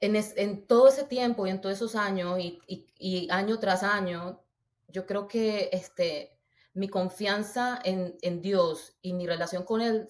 en, 0.00 0.66
todo 0.66 0.88
ese 0.88 1.04
tiempo 1.04 1.46
y 1.46 1.50
en 1.50 1.60
todos 1.60 1.76
esos 1.76 1.96
años 1.96 2.38
y, 2.38 3.28
año 3.30 3.58
tras 3.58 3.82
año, 3.82 4.42
yo 4.88 5.06
creo 5.06 5.26
que 5.26 5.70
este, 5.72 6.38
mi 6.74 6.88
confianza 6.88 7.80
en, 7.84 8.40
Dios 8.40 8.96
y 9.02 9.12
mi 9.12 9.26
relación 9.26 9.64
con 9.64 9.80
Él 9.80 10.06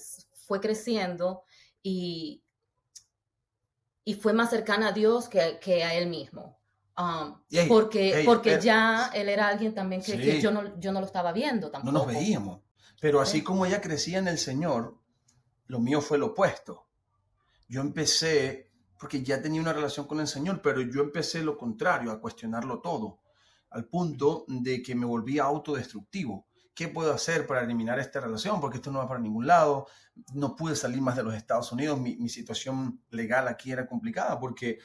fue 0.47 0.61
creciendo 0.61 1.43
y, 1.83 2.43
y 4.05 4.15
fue 4.15 4.33
más 4.33 4.51
cercana 4.51 4.89
a 4.89 4.93
Dios 4.93 5.29
que, 5.29 5.59
que 5.61 5.85
a 5.85 5.95
Él 5.95 6.09
mismo. 6.09 6.59
Um, 6.99 7.41
porque 7.69 8.25
porque 8.27 8.59
ya 8.61 9.13
Él 9.15 9.29
era 9.29 9.47
alguien 9.47 9.73
también 9.73 10.03
que, 10.03 10.41
yo, 10.41 10.51
no, 10.51 10.81
yo 10.81 10.91
no 10.91 10.99
lo 10.99 11.07
estaba 11.07 11.33
viendo 11.33 11.71
tampoco. 11.71 11.93
No 11.93 11.99
nos 12.01 12.09
veíamos. 12.09 12.61
Pero 13.01 13.21
así 13.21 13.45
como 13.45 13.65
ella 13.65 13.81
crecía 13.81 14.19
en 14.19 14.27
el 14.27 14.39
Señor, 14.39 14.99
lo 15.67 15.79
mío 15.79 16.01
fue 16.01 16.19
lo 16.19 16.27
opuesto. 16.27 16.89
Yo 17.69 17.83
empecé 17.83 18.68
porque 18.99 19.23
ya 19.23 19.41
tenía 19.41 19.61
una 19.61 19.73
relación 19.73 20.07
con 20.07 20.21
el 20.21 20.27
Señor, 20.27 20.61
pero 20.63 20.81
yo 20.81 21.03
empecé 21.03 21.43
lo 21.43 21.57
contrario, 21.57 22.11
a 22.11 22.21
cuestionarlo 22.21 22.81
todo, 22.81 23.21
al 23.71 23.87
punto 23.87 24.45
de 24.49 24.83
que 24.83 24.95
me 24.95 25.07
volví 25.07 25.39
autodestructivo. 25.39 26.47
¿Qué 26.75 26.89
puedo 26.89 27.13
hacer 27.13 27.47
para 27.47 27.63
eliminar 27.63 27.99
esta 27.99 28.21
relación? 28.21 28.61
Porque 28.61 28.77
esto 28.77 28.91
no 28.91 28.99
va 28.99 29.09
para 29.09 29.21
ningún 29.21 29.47
lado. 29.47 29.87
No 30.35 30.55
pude 30.55 30.77
salir 30.77 31.01
más 31.01 31.17
de 31.17 31.25
los 31.25 31.35
Estados 31.35 31.73
Unidos. 31.73 31.99
Mi, 31.99 32.29
situación 32.29 33.03
legal 33.11 33.49
aquí 33.49 33.73
era 33.73 33.87
complicada 33.87 34.39
porque 34.39 34.79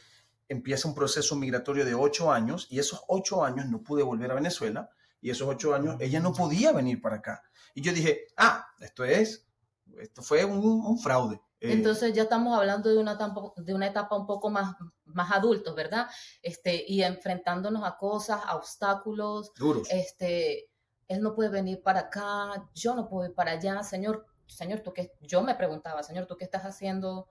empieza 0.48 0.88
un 0.88 0.96
proceso 0.96 1.36
migratorio 1.36 1.86
de 1.86 1.94
ocho 1.94 2.32
años 2.32 2.68
y 2.70 2.80
esos 2.80 3.04
ocho 3.08 3.44
años 3.44 3.68
no 3.68 3.84
pude 3.84 4.04
volver 4.04 4.32
a 4.32 4.36
Venezuela 4.36 4.90
y 5.22 5.30
esos 5.30 5.48
ocho 5.48 5.74
años 5.74 5.96
ella 6.00 6.20
no 6.20 6.34
podía 6.34 6.72
venir 6.72 7.00
para 7.00 7.18
acá. 7.18 7.44
Y 7.76 7.82
yo 7.82 7.94
dije, 7.94 8.28
ah, 8.38 8.66
esto 8.80 9.04
es, 9.06 9.48
esto 10.00 10.22
fue 10.22 10.46
un 10.46 11.00
fraude. 11.00 11.40
Eh, 11.64 11.72
Entonces 11.72 12.14
ya 12.14 12.24
estamos 12.24 12.58
hablando 12.58 12.90
de 12.90 12.98
una, 12.98 13.14
etapa, 13.14 13.54
de 13.56 13.74
una 13.74 13.88
etapa 13.88 14.18
un 14.18 14.28
poco 14.28 14.50
más, 14.50 14.76
más 15.06 15.32
adultos, 15.32 15.74
¿verdad? 15.74 16.10
Este, 16.42 16.84
y 16.86 17.04
enfrentándonos 17.04 17.86
a 17.86 17.96
cosas, 17.96 18.42
a 18.46 18.58
obstáculos. 18.58 19.54
Duros. 19.56 19.88
Este, 19.90 20.70
él 21.08 21.22
no 21.22 21.34
puede 21.34 21.50
venir 21.50 21.82
para 21.82 22.02
acá, 22.02 22.70
yo 22.76 22.94
no 22.96 23.08
puedo 23.08 23.30
ir 23.30 23.34
para 23.34 23.52
allá. 23.52 23.82
Señor, 23.82 24.26
Señor, 24.46 24.82
tú 24.82 24.92
qué, 24.92 25.14
yo 25.22 25.42
me 25.42 25.56
preguntaba, 25.56 26.04
Señor, 26.04 26.26
¿tú 26.26 26.36
qué 26.36 26.44
estás 26.44 26.64
haciendo 26.64 27.30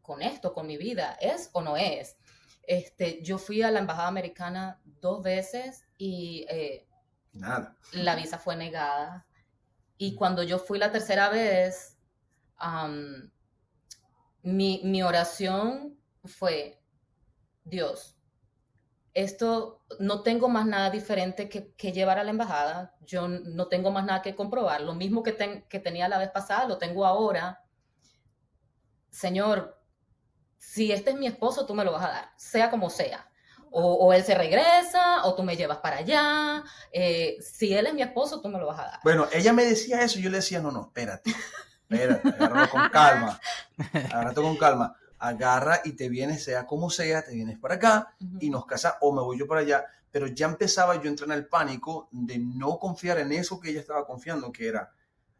con 0.00 0.22
esto, 0.22 0.54
con 0.54 0.68
mi 0.68 0.76
vida? 0.76 1.18
¿Es 1.20 1.50
o 1.52 1.60
no 1.60 1.76
es? 1.76 2.16
Este, 2.62 3.20
yo 3.24 3.36
fui 3.36 3.62
a 3.62 3.72
la 3.72 3.80
embajada 3.80 4.06
americana 4.06 4.80
dos 4.84 5.24
veces 5.24 5.88
y 5.98 6.46
eh, 6.48 6.86
Nada. 7.32 7.76
la 7.94 8.14
visa 8.14 8.38
fue 8.38 8.54
negada. 8.54 9.26
Y 9.98 10.14
cuando 10.14 10.44
yo 10.44 10.60
fui 10.60 10.78
la 10.78 10.92
tercera 10.92 11.28
vez, 11.30 11.98
mi, 14.42 15.02
oración 15.02 15.98
fue, 16.24 16.80
Dios, 17.64 18.16
esto 19.14 19.84
no 19.98 20.22
tengo 20.22 20.48
más 20.48 20.66
nada 20.66 20.90
diferente 20.90 21.48
que, 21.48 21.92
llevar 21.92 22.18
a 22.18 22.24
la 22.24 22.30
embajada, 22.30 22.96
yo 23.00 23.28
no 23.28 23.68
tengo 23.68 23.90
más 23.90 24.04
nada 24.04 24.22
que 24.22 24.34
comprobar, 24.34 24.80
lo 24.80 24.94
mismo 24.94 25.22
que, 25.22 25.64
que 25.68 25.78
tenía 25.78 26.08
la 26.08 26.18
vez 26.18 26.30
pasada, 26.30 26.66
lo 26.66 26.78
tengo 26.78 27.04
ahora. 27.06 27.64
Señor, 29.10 29.78
si 30.58 30.90
este 30.90 31.10
es 31.10 31.16
mi 31.16 31.26
esposo, 31.26 31.66
tú 31.66 31.74
me 31.74 31.84
lo 31.84 31.92
vas 31.92 32.04
a 32.04 32.12
dar, 32.12 32.32
sea 32.36 32.70
como 32.70 32.90
sea. 32.90 33.28
O, 33.74 34.12
él 34.12 34.22
se 34.22 34.34
regresa, 34.34 35.24
o 35.24 35.34
tú 35.34 35.42
me 35.42 35.56
llevas 35.56 35.78
para 35.78 35.96
allá. 35.96 36.62
Eh, 36.92 37.38
si 37.40 37.72
él 37.72 37.86
es 37.86 37.94
mi 37.94 38.02
esposo, 38.02 38.42
tú 38.42 38.50
me 38.50 38.58
lo 38.58 38.66
vas 38.66 38.78
a 38.78 38.84
dar. 38.84 39.00
Bueno, 39.02 39.26
ella 39.32 39.54
me 39.54 39.64
decía 39.64 40.02
eso, 40.02 40.18
yo 40.18 40.28
le 40.28 40.36
decía, 40.36 40.60
no, 40.60 40.70
no, 40.70 40.82
espérate 40.88 41.34
espérate, 41.92 42.28
agárralo 42.28 42.70
con 42.70 42.88
calma, 42.88 43.40
agárrate 43.92 44.40
con 44.40 44.56
calma. 44.56 44.96
agarra 45.18 45.80
y 45.84 45.92
te 45.92 46.08
vienes, 46.08 46.42
sea 46.42 46.66
como 46.66 46.90
sea, 46.90 47.22
te 47.22 47.32
vienes 47.32 47.58
para 47.58 47.76
acá 47.76 48.14
y 48.40 48.50
nos 48.50 48.66
casamos, 48.66 48.98
o 49.02 49.12
me 49.12 49.22
voy 49.22 49.38
yo 49.38 49.46
para 49.46 49.60
allá. 49.60 49.84
Pero 50.10 50.26
ya 50.26 50.46
empezaba 50.46 50.96
yo 50.96 51.04
a 51.04 51.08
entrar 51.08 51.30
en 51.30 51.36
el 51.36 51.46
pánico 51.46 52.08
de 52.10 52.38
no 52.38 52.78
confiar 52.78 53.18
en 53.18 53.32
eso 53.32 53.60
que 53.60 53.70
ella 53.70 53.80
estaba 53.80 54.04
confiando, 54.04 54.50
que 54.52 54.68
era. 54.68 54.92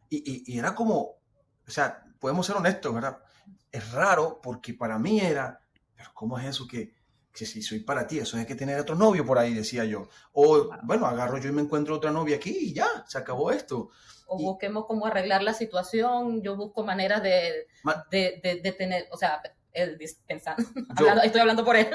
Y, 0.09 0.51
y, 0.51 0.57
era 0.57 0.73
como, 0.73 0.99
o 0.99 1.71
sea, 1.71 2.03
podemos 2.19 2.45
ser 2.45 2.55
honestos, 2.55 2.93
¿verdad? 2.93 3.19
Es 3.71 3.91
raro 3.91 4.39
porque 4.41 4.73
para 4.73 4.97
mí 4.97 5.19
era, 5.19 5.59
pero 5.95 6.11
¿cómo 6.13 6.39
es 6.39 6.45
eso 6.45 6.67
que, 6.67 6.93
que 7.33 7.45
si 7.45 7.61
soy 7.61 7.79
para 7.79 8.07
ti, 8.07 8.19
eso 8.19 8.37
hay 8.37 8.45
que 8.45 8.55
tener 8.55 8.79
otro 8.79 8.95
novio 8.95 9.25
por 9.25 9.39
ahí, 9.39 9.53
decía 9.53 9.83
yo. 9.85 10.07
O, 10.33 10.69
bueno, 10.83 11.07
agarro 11.07 11.39
yo 11.39 11.49
y 11.49 11.53
me 11.53 11.61
encuentro 11.61 11.95
otra 11.95 12.11
novia 12.11 12.35
aquí 12.35 12.55
y 12.57 12.73
ya, 12.73 13.03
se 13.07 13.17
acabó 13.17 13.51
esto 13.51 13.89
o 14.27 14.37
busquemos 14.37 14.85
cómo 14.85 15.05
arreglar 15.05 15.43
la 15.43 15.53
situación, 15.53 16.41
yo 16.41 16.55
busco 16.55 16.83
maneras 16.83 17.21
de, 17.23 17.67
de, 18.11 18.61
de, 18.63 18.71
tener, 18.71 19.07
o 19.11 19.17
sea, 19.17 19.41
él 19.71 19.97
pensando, 20.27 20.63
estoy 21.23 21.41
hablando 21.41 21.65
por 21.65 21.75
él, 21.75 21.87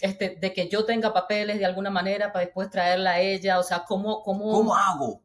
este, 0.00 0.36
de 0.40 0.52
que 0.52 0.68
yo 0.68 0.84
tenga 0.84 1.12
papeles 1.12 1.58
de 1.58 1.66
alguna 1.66 1.90
manera 1.90 2.32
para 2.32 2.44
después 2.44 2.70
traerla 2.70 3.12
a 3.12 3.20
ella, 3.20 3.58
o 3.58 3.62
sea, 3.62 3.84
¿cómo, 3.86 4.22
cómo... 4.22 4.52
¿Cómo 4.52 4.74
hago? 4.74 5.22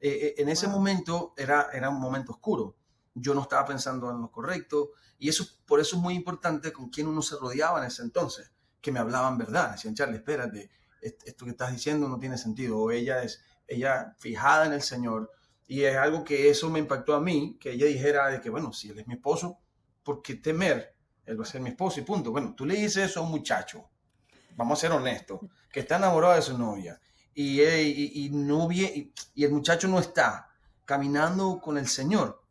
Eh, 0.00 0.10
eh, 0.10 0.34
en 0.38 0.48
ese 0.48 0.68
momento 0.68 1.34
era, 1.36 1.68
era 1.72 1.88
un 1.88 2.00
momento 2.00 2.32
oscuro, 2.32 2.76
yo 3.14 3.34
no 3.34 3.42
estaba 3.42 3.64
pensando 3.64 4.10
en 4.10 4.20
lo 4.20 4.30
correcto, 4.30 4.90
y 5.18 5.28
eso, 5.28 5.46
por 5.66 5.80
eso 5.80 5.96
es 5.96 6.02
muy 6.02 6.14
importante 6.14 6.72
con 6.72 6.90
quién 6.90 7.06
uno 7.06 7.22
se 7.22 7.36
rodeaba 7.36 7.78
en 7.80 7.86
ese 7.86 8.02
entonces, 8.02 8.52
que 8.80 8.92
me 8.92 8.98
hablaban 8.98 9.38
verdad, 9.38 9.72
decían, 9.72 9.94
Charlie, 9.94 10.18
espérate, 10.18 10.70
esto 11.00 11.44
que 11.44 11.52
estás 11.52 11.72
diciendo 11.72 12.08
no 12.08 12.18
tiene 12.18 12.36
sentido, 12.36 12.78
o 12.78 12.90
ella 12.90 13.22
es, 13.22 13.42
ella 13.66 14.14
fijada 14.18 14.66
en 14.66 14.72
el 14.72 14.82
Señor, 14.82 15.30
y 15.66 15.82
es 15.82 15.96
algo 15.96 16.24
que 16.24 16.48
eso 16.48 16.70
me 16.70 16.78
impactó 16.78 17.14
a 17.14 17.20
mí, 17.20 17.56
que 17.60 17.72
ella 17.72 17.86
dijera 17.86 18.28
de 18.28 18.40
que, 18.40 18.50
bueno, 18.50 18.72
si 18.72 18.90
él 18.90 18.98
es 18.98 19.06
mi 19.06 19.14
esposo, 19.14 19.58
¿por 20.02 20.22
qué 20.22 20.36
temer? 20.36 20.94
Él 21.24 21.38
va 21.38 21.42
a 21.42 21.46
ser 21.46 21.60
mi 21.60 21.70
esposo 21.70 22.00
y 22.00 22.04
punto. 22.04 22.30
Bueno, 22.30 22.54
tú 22.54 22.64
le 22.64 22.74
dices 22.74 23.10
eso 23.10 23.20
a 23.20 23.22
un 23.24 23.30
muchacho, 23.30 23.90
vamos 24.54 24.78
a 24.78 24.80
ser 24.80 24.92
honestos, 24.92 25.40
que 25.70 25.80
está 25.80 25.96
enamorado 25.96 26.34
de 26.34 26.42
su 26.42 26.56
novia 26.56 27.00
y, 27.34 27.60
y, 27.60 28.30
y, 28.30 29.12
y 29.34 29.44
el 29.44 29.52
muchacho 29.52 29.88
no 29.88 29.98
está 29.98 30.48
caminando 30.84 31.60
con 31.60 31.76
el 31.76 31.86
Señor. 31.86 32.42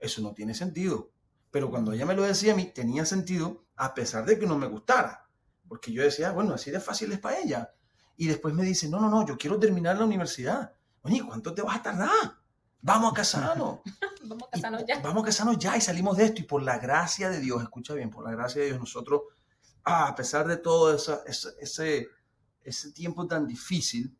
Eso 0.00 0.20
no 0.20 0.34
tiene 0.34 0.54
sentido. 0.54 1.12
Pero 1.52 1.70
cuando 1.70 1.92
ella 1.92 2.06
me 2.06 2.14
lo 2.14 2.22
decía 2.22 2.54
a 2.54 2.56
mí, 2.56 2.72
tenía 2.74 3.04
sentido 3.04 3.66
a 3.76 3.94
pesar 3.94 4.24
de 4.24 4.38
que 4.38 4.46
no 4.46 4.58
me 4.58 4.66
gustara. 4.66 5.28
Porque 5.68 5.92
yo 5.92 6.02
decía, 6.02 6.32
bueno, 6.32 6.54
así 6.54 6.70
de 6.70 6.80
fácil 6.80 7.12
es 7.12 7.20
para 7.20 7.38
ella. 7.38 7.72
Y 8.16 8.26
después 8.26 8.52
me 8.54 8.64
dice, 8.64 8.88
no, 8.88 9.00
no, 9.00 9.08
no, 9.08 9.26
yo 9.26 9.38
quiero 9.38 9.60
terminar 9.60 9.96
la 9.96 10.06
universidad. 10.06 10.72
Oye, 11.02 11.22
¿cuánto 11.24 11.54
te 11.54 11.62
vas 11.62 11.76
a 11.76 11.82
tardar? 11.82 12.41
Vamos 12.82 13.12
a 13.12 13.14
casarnos. 13.14 13.80
vamos 14.24 14.48
a 14.48 14.50
casarnos 14.50 14.84
ya. 14.86 15.00
Vamos 15.00 15.22
a 15.22 15.26
casarnos 15.26 15.58
ya 15.58 15.76
y 15.76 15.80
salimos 15.80 16.16
de 16.16 16.24
esto. 16.24 16.40
Y 16.42 16.44
por 16.44 16.62
la 16.62 16.78
gracia 16.78 17.30
de 17.30 17.40
Dios, 17.40 17.62
escucha 17.62 17.94
bien, 17.94 18.10
por 18.10 18.24
la 18.24 18.32
gracia 18.32 18.60
de 18.60 18.68
Dios, 18.68 18.78
nosotros, 18.78 19.22
ah, 19.84 20.08
a 20.08 20.14
pesar 20.14 20.46
de 20.48 20.56
todo 20.56 20.94
ese, 20.94 21.16
ese, 21.60 22.08
ese 22.62 22.92
tiempo 22.92 23.26
tan 23.26 23.46
difícil, 23.46 24.16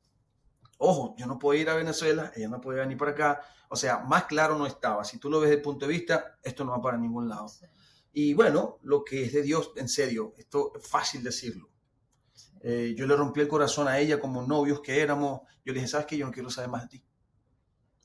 ojo, 0.79 1.15
yo 1.19 1.27
no 1.27 1.39
puedo 1.39 1.61
ir 1.61 1.69
a 1.69 1.75
Venezuela, 1.75 2.33
ella 2.37 2.49
no 2.49 2.61
puede 2.61 2.79
venir 2.79 2.97
para 2.97 3.11
acá. 3.11 3.41
O 3.69 3.77
sea, 3.77 3.99
más 3.99 4.25
claro 4.25 4.57
no 4.57 4.67
estaba. 4.67 5.05
Si 5.05 5.19
tú 5.19 5.29
lo 5.29 5.41
ves 5.41 5.51
desde 5.51 5.59
el 5.59 5.63
punto 5.63 5.87
de 5.87 5.93
vista, 5.93 6.39
esto 6.43 6.65
no 6.65 6.71
va 6.71 6.81
para 6.81 6.99
ningún 6.99 7.29
lado. 7.29 7.47
Y 8.13 8.35
bueno, 8.35 8.79
lo 8.83 9.03
que 9.03 9.25
es 9.25 9.33
de 9.33 9.43
Dios, 9.43 9.73
en 9.77 9.89
serio, 9.89 10.35
esto 10.37 10.73
es 10.79 10.87
fácil 10.87 11.25
decirlo. 11.25 11.69
Eh, 12.61 12.95
yo 12.97 13.07
le 13.07 13.17
rompí 13.17 13.41
el 13.41 13.49
corazón 13.49 13.89
a 13.89 13.99
ella 13.99 14.21
como 14.21 14.43
novios 14.43 14.81
que 14.81 15.01
éramos. 15.01 15.41
Yo 15.65 15.73
le 15.73 15.81
dije, 15.81 15.89
¿sabes 15.89 16.07
qué? 16.07 16.17
Yo 16.17 16.27
no 16.27 16.33
quiero 16.33 16.49
saber 16.49 16.71
más 16.71 16.83
de 16.83 16.89
ti. 16.89 17.05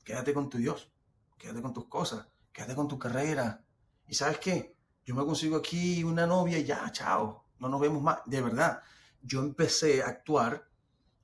Quédate 0.08 0.34
con 0.34 0.50
tu 0.50 0.58
Dios, 0.58 0.90
quédate 1.38 1.62
con 1.62 1.74
tus 1.74 1.88
cosas, 1.88 2.26
quédate 2.54 2.76
con 2.76 2.88
tu 2.88 2.98
carrera. 2.98 3.62
¿Y 4.08 4.14
sabes 4.14 4.40
qué? 4.40 4.74
Yo 5.06 5.14
me 5.14 5.26
consigo 5.26 5.58
aquí 5.58 6.02
una 6.02 6.26
novia 6.26 6.58
y 6.58 6.64
ya, 6.64 6.90
chao, 6.94 7.44
no 7.60 7.68
nos 7.68 7.82
vemos 7.82 8.02
más. 8.02 8.20
De 8.26 8.42
verdad, 8.42 8.82
yo 9.22 9.42
empecé 9.42 10.02
a 10.02 10.08
actuar 10.08 10.66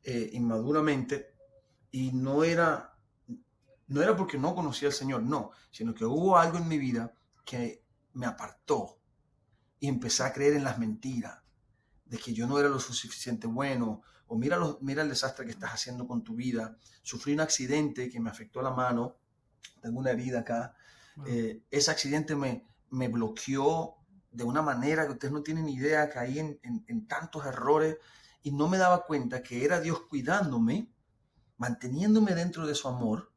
eh, 0.03 0.31
inmaduramente 0.33 1.33
y 1.91 2.11
no 2.11 2.43
era, 2.43 2.97
no 3.87 4.01
era 4.01 4.17
porque 4.17 4.37
no 4.37 4.53
conocía 4.53 4.89
al 4.89 4.93
Señor, 4.93 5.23
no, 5.23 5.51
sino 5.71 5.93
que 5.93 6.03
hubo 6.03 6.37
algo 6.37 6.57
en 6.57 6.67
mi 6.67 6.77
vida 6.77 7.15
que 7.45 7.85
me 8.15 8.25
apartó 8.25 8.99
y 9.79 9.87
empecé 9.87 10.23
a 10.23 10.33
creer 10.33 10.55
en 10.55 10.65
las 10.65 10.77
mentiras 10.77 11.39
de 12.03 12.17
que 12.17 12.33
yo 12.33 12.47
no 12.47 12.59
era 12.59 12.67
lo 12.67 12.81
suficiente 12.81 13.47
bueno 13.47 14.01
o 14.33 14.35
mira, 14.35 14.57
mira 14.81 15.03
el 15.03 15.09
desastre 15.09 15.45
que 15.45 15.51
estás 15.51 15.73
haciendo 15.73 16.07
con 16.07 16.23
tu 16.23 16.33
vida. 16.33 16.75
Sufrí 17.03 17.33
un 17.33 17.41
accidente 17.41 18.09
que 18.09 18.19
me 18.19 18.31
afectó 18.31 18.63
la 18.63 18.71
mano, 18.71 19.17
tengo 19.79 19.99
una 19.99 20.09
herida 20.09 20.39
acá. 20.39 20.75
Eh, 21.27 21.61
ese 21.69 21.91
accidente 21.91 22.35
me, 22.35 22.65
me 22.89 23.09
bloqueó 23.09 23.95
de 24.31 24.43
una 24.43 24.63
manera 24.63 25.05
que 25.05 25.11
ustedes 25.11 25.31
no 25.31 25.43
tienen 25.43 25.69
idea, 25.69 26.09
caí 26.09 26.39
en, 26.39 26.59
en, 26.63 27.07
tantos 27.07 27.45
errores 27.45 27.97
y 28.41 28.51
no 28.51 28.67
me 28.67 28.79
daba 28.79 29.05
cuenta 29.05 29.43
que 29.43 29.63
era 29.63 29.79
Dios 29.79 30.01
cuidándome, 30.09 30.91
manteniéndome 31.57 32.33
dentro 32.33 32.65
de 32.65 32.73
su 32.73 32.87
amor 32.87 33.31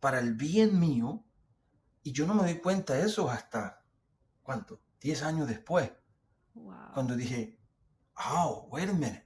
para 0.00 0.18
el 0.18 0.34
bien 0.34 0.80
mío 0.80 1.24
y 2.02 2.10
yo 2.10 2.26
no 2.26 2.34
me 2.34 2.42
doy 2.42 2.58
cuenta 2.58 2.94
de 2.94 3.04
eso 3.04 3.30
hasta, 3.30 3.84
¿cuánto? 4.42 4.80
Diez 5.00 5.22
años 5.22 5.46
después. 5.46 5.92
Cuando 6.94 7.14
dije, 7.14 7.60
oh, 8.16 8.66
wait 8.72 8.88
a 8.88 8.92
minute 8.92 9.25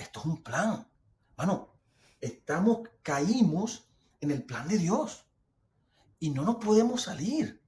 esto 0.00 0.20
es 0.20 0.26
un 0.26 0.42
plan. 0.42 0.88
Bueno, 1.36 1.74
estamos, 2.20 2.88
caímos 3.02 3.88
en 4.20 4.30
el 4.30 4.44
plan 4.44 4.66
de 4.66 4.78
Dios 4.78 5.26
y 6.18 6.30
no 6.30 6.42
nos 6.44 6.56
podemos 6.56 7.02
salir 7.02 7.62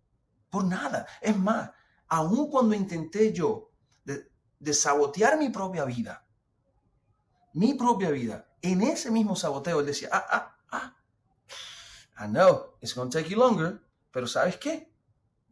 por 0.51 0.65
nada. 0.65 1.07
Es 1.21 1.37
más, 1.37 1.71
aun 2.09 2.51
cuando 2.51 2.75
intenté 2.75 3.33
yo 3.33 3.71
de, 4.05 4.75
sabotear 4.75 5.39
mi 5.39 5.51
propia 5.51 5.85
vida, 5.85 6.27
mi 7.55 7.75
propia 7.75 8.11
vida, 8.11 8.49
en 8.63 8.81
ese 8.83 9.11
mismo 9.11 9.37
saboteo, 9.37 9.81
él 9.81 9.87
decía, 9.87 10.09
ah, 10.13 10.27
ah, 10.31 10.59
ah, 10.71 10.97
I 12.25 12.29
know, 12.29 12.77
it's 12.81 12.95
going 12.95 13.11
to 13.11 13.19
take 13.19 13.29
you 13.29 13.37
longer, 13.37 13.83
pero 14.11 14.27
¿sabes 14.27 14.57
qué? 14.57 14.95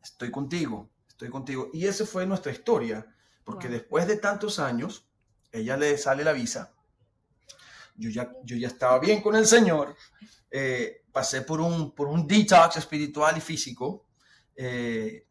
Estoy 0.02 0.30
contigo, 0.30 0.90
estoy 1.08 1.28
contigo. 1.28 1.68
Y 1.72 1.86
esa 1.86 2.06
fue 2.06 2.24
nuestra 2.24 2.52
historia, 2.52 3.06
porque 3.44 3.68
después 3.68 4.06
de 4.06 4.16
tantos 4.16 4.58
años, 4.58 5.09
ella 5.52 5.76
le 5.76 5.96
sale 5.98 6.24
la 6.24 6.32
visa. 6.32 6.74
Yo 7.96 8.10
ya, 8.10 8.32
yo 8.44 8.56
ya 8.56 8.68
estaba 8.68 8.98
bien 8.98 9.20
con 9.20 9.34
el 9.36 9.46
Señor. 9.46 9.96
Eh, 10.50 11.04
pasé 11.12 11.42
por 11.42 11.60
un, 11.60 11.94
por 11.94 12.08
un 12.08 12.26
detox 12.26 12.76
espiritual 12.76 13.36
y 13.36 13.40
físico. 13.40 14.06
Eh, 14.56 15.26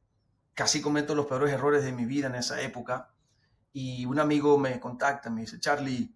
casi 0.53 0.81
cometo 0.81 1.15
los 1.15 1.25
peores 1.25 1.51
errores 1.51 1.83
de 1.83 1.91
mi 1.91 2.05
vida 2.05 2.27
en 2.27 2.35
esa 2.35 2.61
época. 2.61 3.13
Y 3.71 4.05
un 4.05 4.19
amigo 4.19 4.57
me 4.57 4.79
contacta, 4.79 5.29
me 5.29 5.41
dice, 5.41 5.59
Charlie, 5.59 6.13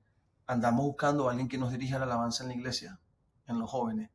andamos 0.48 0.86
buscando 0.86 1.28
a 1.28 1.32
alguien 1.32 1.48
que 1.48 1.58
nos 1.58 1.72
dirija 1.72 1.98
la 1.98 2.06
alabanza 2.06 2.44
en 2.44 2.50
la 2.50 2.56
iglesia, 2.56 3.00
en 3.48 3.60
los 3.60 3.70
jóvenes. 3.70 4.10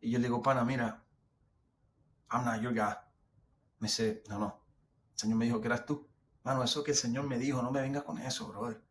Y 0.00 0.10
yo 0.10 0.18
le 0.18 0.24
digo, 0.24 0.42
pana, 0.42 0.64
mira, 0.64 1.04
I'm 2.30 2.44
not 2.44 2.60
your 2.60 2.72
guy. 2.72 2.94
Me 3.78 3.88
dice, 3.88 4.22
no, 4.28 4.38
no, 4.38 4.64
el 5.12 5.18
Señor 5.18 5.36
me 5.36 5.44
dijo 5.44 5.60
que 5.60 5.66
eras 5.68 5.84
tú. 5.84 6.08
Mano, 6.44 6.62
eso 6.64 6.82
que 6.82 6.92
el 6.92 6.96
Señor 6.96 7.26
me 7.26 7.38
dijo, 7.38 7.62
no 7.62 7.70
me 7.70 7.80
vengas 7.80 8.02
con 8.04 8.18
eso, 8.18 8.48
brother. 8.48 8.82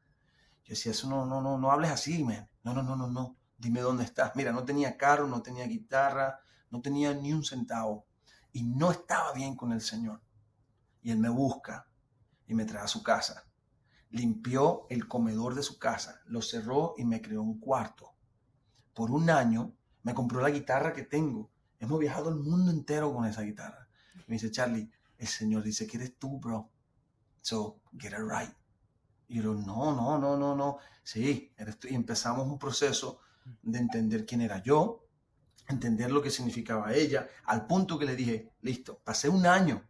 Yo 0.63 0.74
decía, 0.74 0.91
eso 0.91 1.10
no, 1.10 1.26
no, 1.26 1.41
no, 1.41 1.58
no 1.58 1.71
hables 1.71 1.91
así, 1.91 2.24
man. 2.24 2.50
No, 2.63 2.74
no, 2.74 2.84
no, 2.84 2.95
no, 2.95 3.08
no. 3.08 3.38
Dime 3.58 3.82
dónde 3.82 4.04
estás. 4.04 4.36
Mira, 4.36 4.52
no 4.52 4.63
tenía 4.63 4.97
carro, 4.97 5.28
no 5.28 5.41
tenía 5.41 5.65
guitarra, 5.65 6.39
no 6.69 6.82
tenía 6.82 7.13
ni 7.13 7.34
un 7.34 7.43
centavo. 7.43 8.06
Y 8.54 8.63
no 8.63 8.91
estaba 8.91 9.34
bien 9.34 9.56
con 9.56 9.71
el 9.71 9.82
Señor. 9.82 10.21
Y 11.02 11.12
Él 11.12 11.17
me 11.17 11.30
busca 11.30 11.88
y 12.47 12.54
me 12.54 12.65
trae 12.65 12.84
a 12.84 12.88
su 12.88 13.04
casa. 13.04 13.45
Limpió 14.10 14.88
el 14.89 15.08
comedor 15.08 15.56
de 15.56 15.63
su 15.63 15.80
casa, 15.80 16.21
lo 16.26 16.41
cerró 16.41 16.95
y 16.97 17.06
me 17.06 17.21
creó 17.21 17.41
un 17.41 17.60
cuarto. 17.60 18.13
Por 18.93 19.10
un 19.12 19.30
año 19.30 19.74
me 20.04 20.13
compró 20.13 20.41
la 20.41 20.50
guitarra 20.50 20.93
que 20.93 21.04
tengo. 21.04 21.50
Hemos 21.80 22.00
viajado 22.00 22.30
el 22.30 22.36
mundo 22.36 22.71
entero 22.71 23.13
con 23.13 23.26
esa 23.26 23.41
guitarra. 23.41 23.88
me 24.28 24.36
dice, 24.36 24.52
Charlie, 24.52 24.91
el 25.17 25.28
Señor 25.28 25.63
dice 25.63 25.88
que 25.88 25.97
eres 25.97 26.17
tú, 26.17 26.39
bro. 26.39 26.69
So, 27.41 27.80
get 27.97 28.12
it 28.12 28.19
right. 28.19 28.54
Y 29.31 29.41
yo, 29.41 29.53
no, 29.53 29.95
no, 29.95 30.19
no, 30.19 30.35
no, 30.35 30.53
no. 30.53 30.77
Sí, 31.03 31.55
y 31.89 31.95
empezamos 31.95 32.45
un 32.47 32.59
proceso 32.59 33.21
de 33.61 33.79
entender 33.79 34.25
quién 34.25 34.41
era 34.41 34.61
yo, 34.61 35.05
entender 35.69 36.11
lo 36.11 36.21
que 36.21 36.29
significaba 36.29 36.93
ella, 36.93 37.29
al 37.45 37.65
punto 37.65 37.97
que 37.97 38.03
le 38.03 38.17
dije, 38.17 38.51
listo, 38.59 38.99
pasé 39.05 39.29
un 39.29 39.45
año 39.45 39.87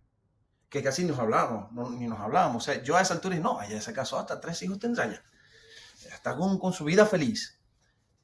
que 0.70 0.84
casi 0.84 1.06
nos 1.06 1.18
hablábamos, 1.18 1.92
ni 1.92 2.06
nos 2.06 2.20
hablábamos. 2.20 2.62
O 2.62 2.66
sea, 2.66 2.84
yo 2.84 2.96
a 2.96 3.02
esa 3.02 3.16
altura 3.16 3.34
dije, 3.34 3.44
no, 3.44 3.60
ella 3.64 3.82
se 3.82 3.94
casó, 3.94 4.20
hasta 4.20 4.40
tres 4.40 4.62
hijos 4.62 4.78
tendrá 4.78 5.08
ya. 5.08 5.24
Está 6.14 6.36
con, 6.38 6.60
con 6.60 6.72
su 6.72 6.86
vida 6.86 7.08
feliz. 7.08 7.60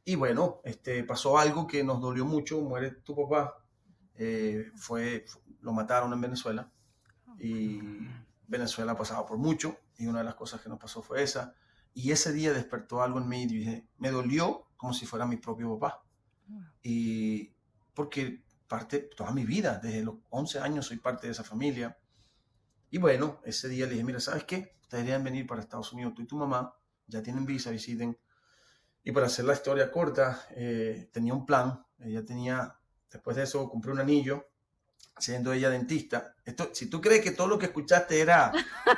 Y 0.05 0.13
bueno, 0.13 0.61
este, 0.65 1.03
pasó 1.03 1.39
algo 1.39 1.65
que 1.65 1.83
nos 1.83 1.99
dolió 1.99 2.25
mucho, 2.25 2.61
muere 2.61 2.91
tu 2.91 3.15
papá, 3.15 3.65
eh, 4.13 4.67
fue, 4.75 5.25
lo 5.61 5.73
mataron 5.73 6.13
en 6.13 6.21
Venezuela 6.21 6.71
y 7.39 7.79
Venezuela 8.47 8.91
ha 8.91 8.97
pasado 8.97 9.25
por 9.25 9.39
mucho 9.39 9.79
y 9.97 10.07
una 10.07 10.19
de 10.19 10.25
las 10.25 10.35
cosas 10.35 10.61
que 10.61 10.69
nos 10.69 10.79
pasó 10.79 11.01
fue 11.01 11.23
esa. 11.23 11.53
Y 11.93 12.11
ese 12.11 12.31
día 12.31 12.53
despertó 12.53 13.01
algo 13.01 13.19
en 13.19 13.27
mí 13.27 13.43
y 13.43 13.47
dije, 13.47 13.87
me 13.97 14.11
dolió 14.11 14.67
como 14.77 14.93
si 14.93 15.05
fuera 15.05 15.25
mi 15.25 15.37
propio 15.37 15.77
papá. 15.79 16.03
Y 16.81 17.51
porque 17.93 18.43
parte, 18.67 18.99
toda 18.99 19.31
mi 19.31 19.45
vida, 19.45 19.79
desde 19.81 20.03
los 20.03 20.15
11 20.29 20.59
años 20.59 20.85
soy 20.85 20.97
parte 20.97 21.27
de 21.27 21.33
esa 21.33 21.43
familia. 21.43 21.97
Y 22.89 22.99
bueno, 22.99 23.41
ese 23.43 23.67
día 23.67 23.85
le 23.85 23.93
dije, 23.93 24.03
mira, 24.03 24.19
¿sabes 24.19 24.43
qué? 24.43 24.77
Ustedes 24.81 25.03
deberían 25.03 25.23
venir 25.23 25.47
para 25.47 25.61
Estados 25.61 25.91
Unidos, 25.91 26.13
tú 26.15 26.21
y 26.21 26.27
tu 26.27 26.37
mamá, 26.37 26.73
ya 27.07 27.21
tienen 27.21 27.45
visa, 27.45 27.71
visiten. 27.71 28.17
Y 29.03 29.11
para 29.11 29.25
hacer 29.25 29.45
la 29.45 29.53
historia 29.53 29.91
corta, 29.91 30.47
eh, 30.51 31.09
tenía 31.11 31.33
un 31.33 31.45
plan, 31.45 31.85
ella 31.99 32.23
tenía, 32.23 32.77
después 33.09 33.35
de 33.35 33.43
eso, 33.43 33.69
compré 33.69 33.91
un 33.91 33.99
anillo, 33.99 34.47
siendo 35.19 35.53
ella 35.53 35.69
dentista. 35.69 36.35
Esto, 36.45 36.69
si 36.73 36.89
tú 36.89 37.01
crees 37.01 37.21
que 37.21 37.31
todo 37.31 37.47
lo 37.47 37.57
que 37.57 37.67
escuchaste 37.67 38.19
era, 38.19 38.51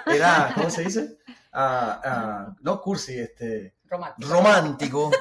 era 0.05 0.51
¿cómo 0.55 0.69
se 0.69 0.83
dice? 0.83 1.17
Ah, 1.51 2.01
ah, 2.03 2.55
no 2.61 2.81
cursi, 2.81 3.17
este, 3.19 3.75
Romántico. 3.89 4.29
romántico. 4.31 5.11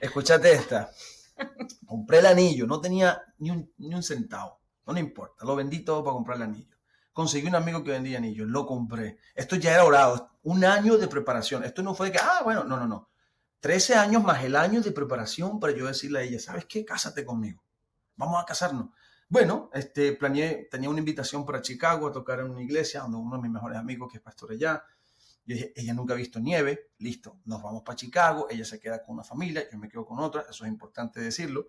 Escúchate 0.00 0.52
esta. 0.52 0.90
Compré 1.86 2.18
el 2.18 2.26
anillo, 2.26 2.66
no 2.66 2.80
tenía 2.80 3.22
ni 3.38 3.50
un, 3.50 3.72
ni 3.78 3.94
un 3.94 4.02
centavo, 4.02 4.60
no 4.86 4.92
me 4.92 5.00
importa, 5.00 5.44
lo 5.44 5.56
vendí 5.56 5.80
todo 5.80 6.04
para 6.04 6.14
comprar 6.14 6.36
el 6.36 6.44
anillo. 6.44 6.76
Conseguí 7.12 7.46
un 7.46 7.54
amigo 7.54 7.84
que 7.84 7.90
vendía 7.90 8.18
anillos, 8.18 8.48
lo 8.48 8.66
compré. 8.66 9.18
Esto 9.34 9.56
ya 9.56 9.74
era 9.74 9.84
orado, 9.84 10.30
un 10.44 10.64
año 10.64 10.96
de 10.96 11.08
preparación. 11.08 11.62
Esto 11.64 11.82
no 11.82 11.94
fue 11.94 12.06
de 12.06 12.12
que, 12.12 12.18
ah, 12.18 12.40
bueno, 12.42 12.64
no, 12.64 12.78
no, 12.78 12.86
no. 12.86 13.10
13 13.60 13.94
años 13.96 14.24
más 14.24 14.42
el 14.42 14.56
año 14.56 14.80
de 14.80 14.92
preparación 14.92 15.60
para 15.60 15.74
yo 15.74 15.86
decirle 15.86 16.20
a 16.20 16.22
ella, 16.22 16.38
¿sabes 16.38 16.64
qué? 16.64 16.84
Cásate 16.84 17.24
conmigo. 17.24 17.62
Vamos 18.16 18.42
a 18.42 18.46
casarnos. 18.46 18.88
Bueno, 19.32 19.70
este, 19.72 20.12
planeé, 20.12 20.68
tenía 20.70 20.90
una 20.90 20.98
invitación 20.98 21.46
para 21.46 21.62
Chicago 21.62 22.06
a 22.06 22.12
tocar 22.12 22.40
en 22.40 22.50
una 22.50 22.62
iglesia, 22.62 23.00
donde 23.00 23.16
uno 23.16 23.36
de 23.36 23.42
mis 23.42 23.50
mejores 23.50 23.78
amigos, 23.78 24.12
que 24.12 24.18
es 24.18 24.22
pastor 24.22 24.52
allá, 24.52 24.84
yo 25.46 25.54
dije, 25.54 25.72
ella 25.74 25.94
nunca 25.94 26.12
ha 26.12 26.18
visto 26.18 26.38
nieve, 26.38 26.90
listo, 26.98 27.38
nos 27.46 27.62
vamos 27.62 27.82
para 27.82 27.96
Chicago, 27.96 28.46
ella 28.50 28.66
se 28.66 28.78
queda 28.78 29.02
con 29.02 29.14
una 29.14 29.24
familia, 29.24 29.64
yo 29.72 29.78
me 29.78 29.88
quedo 29.88 30.04
con 30.04 30.18
otra, 30.18 30.44
eso 30.50 30.66
es 30.66 30.70
importante 30.70 31.18
decirlo. 31.18 31.68